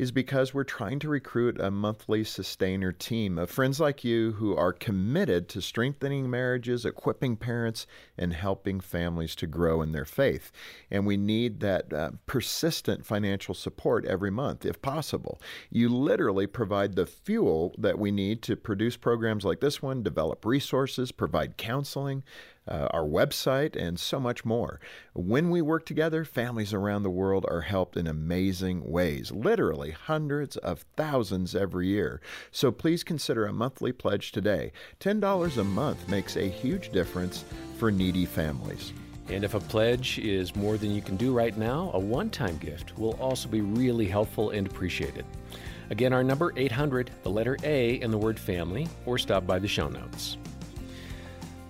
is 0.00 0.10
because 0.10 0.54
we're 0.54 0.64
trying 0.64 0.98
to 0.98 1.10
recruit 1.10 1.60
a 1.60 1.70
monthly 1.70 2.24
sustainer 2.24 2.90
team 2.90 3.36
of 3.36 3.50
friends 3.50 3.78
like 3.78 4.02
you 4.02 4.32
who 4.32 4.56
are 4.56 4.72
committed 4.72 5.46
to 5.46 5.60
strengthening 5.60 6.30
marriages, 6.30 6.86
equipping 6.86 7.36
parents, 7.36 7.86
and 8.16 8.32
helping 8.32 8.80
families 8.80 9.34
to 9.34 9.46
grow 9.46 9.82
in 9.82 9.92
their 9.92 10.06
faith. 10.06 10.50
And 10.90 11.04
we 11.04 11.18
need 11.18 11.60
that 11.60 11.92
uh, 11.92 12.12
persistent 12.24 13.04
financial 13.04 13.52
support 13.52 14.06
every 14.06 14.30
month, 14.30 14.64
if 14.64 14.80
possible. 14.80 15.38
You 15.68 15.90
literally 15.90 16.46
provide 16.46 16.96
the 16.96 17.04
fuel 17.04 17.74
that 17.76 17.98
we 17.98 18.10
need 18.10 18.40
to 18.44 18.56
produce 18.56 18.96
programs 18.96 19.44
like 19.44 19.60
this 19.60 19.82
one, 19.82 20.02
develop 20.02 20.46
resources, 20.46 21.12
provide 21.12 21.58
counseling 21.58 22.22
uh, 22.70 22.88
our 22.92 23.04
website, 23.04 23.74
and 23.76 23.98
so 23.98 24.20
much 24.20 24.44
more. 24.44 24.80
When 25.12 25.50
we 25.50 25.60
work 25.60 25.84
together, 25.84 26.24
families 26.24 26.72
around 26.72 27.02
the 27.02 27.10
world 27.10 27.44
are 27.48 27.62
helped 27.62 27.96
in 27.96 28.06
amazing 28.06 28.88
ways, 28.88 29.32
literally 29.32 29.90
hundreds 29.90 30.56
of 30.58 30.84
thousands 30.96 31.54
every 31.54 31.88
year. 31.88 32.20
So 32.50 32.70
please 32.70 33.02
consider 33.02 33.46
a 33.46 33.52
monthly 33.52 33.92
pledge 33.92 34.32
today. 34.32 34.72
$10 35.00 35.58
a 35.58 35.64
month 35.64 36.08
makes 36.08 36.36
a 36.36 36.48
huge 36.48 36.90
difference 36.92 37.44
for 37.78 37.90
needy 37.90 38.24
families. 38.24 38.92
And 39.28 39.44
if 39.44 39.54
a 39.54 39.60
pledge 39.60 40.18
is 40.18 40.56
more 40.56 40.76
than 40.76 40.90
you 40.90 41.02
can 41.02 41.16
do 41.16 41.32
right 41.32 41.56
now, 41.56 41.90
a 41.94 41.98
one 41.98 42.30
time 42.30 42.56
gift 42.58 42.98
will 42.98 43.12
also 43.20 43.48
be 43.48 43.60
really 43.60 44.06
helpful 44.06 44.50
and 44.50 44.66
appreciated. 44.66 45.24
Again, 45.90 46.12
our 46.12 46.22
number 46.22 46.52
800, 46.56 47.10
the 47.22 47.30
letter 47.30 47.56
A, 47.64 48.00
and 48.00 48.12
the 48.12 48.18
word 48.18 48.38
family, 48.38 48.88
or 49.06 49.18
stop 49.18 49.46
by 49.46 49.58
the 49.58 49.68
show 49.68 49.88
notes. 49.88 50.36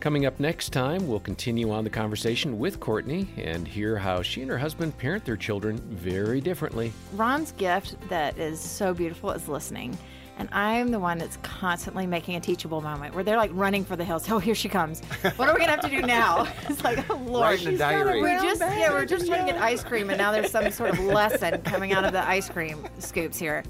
Coming 0.01 0.25
up 0.25 0.41
next 0.41 0.71
time, 0.73 1.07
we'll 1.07 1.21
continue 1.21 1.71
on 1.71 1.85
the 1.85 1.91
conversation 1.91 2.59
with 2.59 2.81
Courtney 2.81 3.29
and 3.37 3.69
hear 3.69 3.99
how 3.99 4.23
she 4.23 4.41
and 4.41 4.51
her 4.51 4.57
husband 4.57 4.97
parent 4.97 5.27
their 5.27 5.37
children 5.37 5.77
very 5.91 6.41
differently. 6.41 6.91
Ron's 7.13 7.53
gift 7.53 7.97
that 8.09 8.39
is 8.39 8.59
so 8.59 8.95
beautiful 8.95 9.31
is 9.31 9.47
listening. 9.47 9.99
And 10.39 10.49
I'm 10.53 10.89
the 10.91 10.99
one 10.99 11.19
that's 11.19 11.37
constantly 11.43 12.07
making 12.07 12.37
a 12.37 12.41
teachable 12.41 12.81
moment 12.81 13.15
where 13.15 13.23
they're 13.23 13.37
like 13.37 13.51
running 13.53 13.85
for 13.85 13.95
the 13.95 14.05
hills. 14.07 14.27
Oh, 14.31 14.39
here 14.39 14.55
she 14.55 14.71
comes. 14.71 15.03
What 15.37 15.51
are 15.51 15.53
we 15.53 15.61
gonna 15.61 15.73
have 15.73 15.83
to 15.83 15.91
do 15.91 16.01
now? 16.01 16.49
It's 16.71 16.83
like, 16.83 17.11
oh 17.11 17.17
Lord, 17.17 17.43
Write 17.43 17.67
in 17.67 17.75
a 17.75 17.77
diary. 17.77 18.23
we 18.23 18.31
just 18.37 18.63
yeah, 18.63 18.91
we're 18.91 19.05
just 19.05 19.27
trying 19.27 19.45
to 19.47 19.53
get 19.53 19.61
ice 19.61 19.85
cream, 19.85 20.09
and 20.09 20.17
now 20.17 20.33
there's 20.33 20.51
some 20.51 20.71
sort 20.71 20.91
of 20.91 21.01
lesson 21.01 21.61
coming 21.61 21.93
out 21.93 22.07
of 22.07 22.13
the 22.13 22.27
ice 22.27 22.49
cream 22.49 22.89
scoops 23.01 23.39
here. 23.39 23.65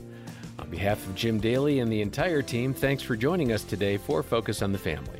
On 0.61 0.71
behalf 0.71 1.05
of 1.09 1.17
Jim 1.17 1.41
Daly 1.41 1.81
and 1.81 1.91
the 1.91 2.03
entire 2.03 2.41
team, 2.41 2.73
thanks 2.73 3.03
for 3.03 3.17
joining 3.17 3.51
us 3.51 3.65
today 3.65 3.97
for 3.97 4.23
Focus 4.23 4.63
on 4.63 4.71
the 4.71 4.79
Family. 4.79 5.20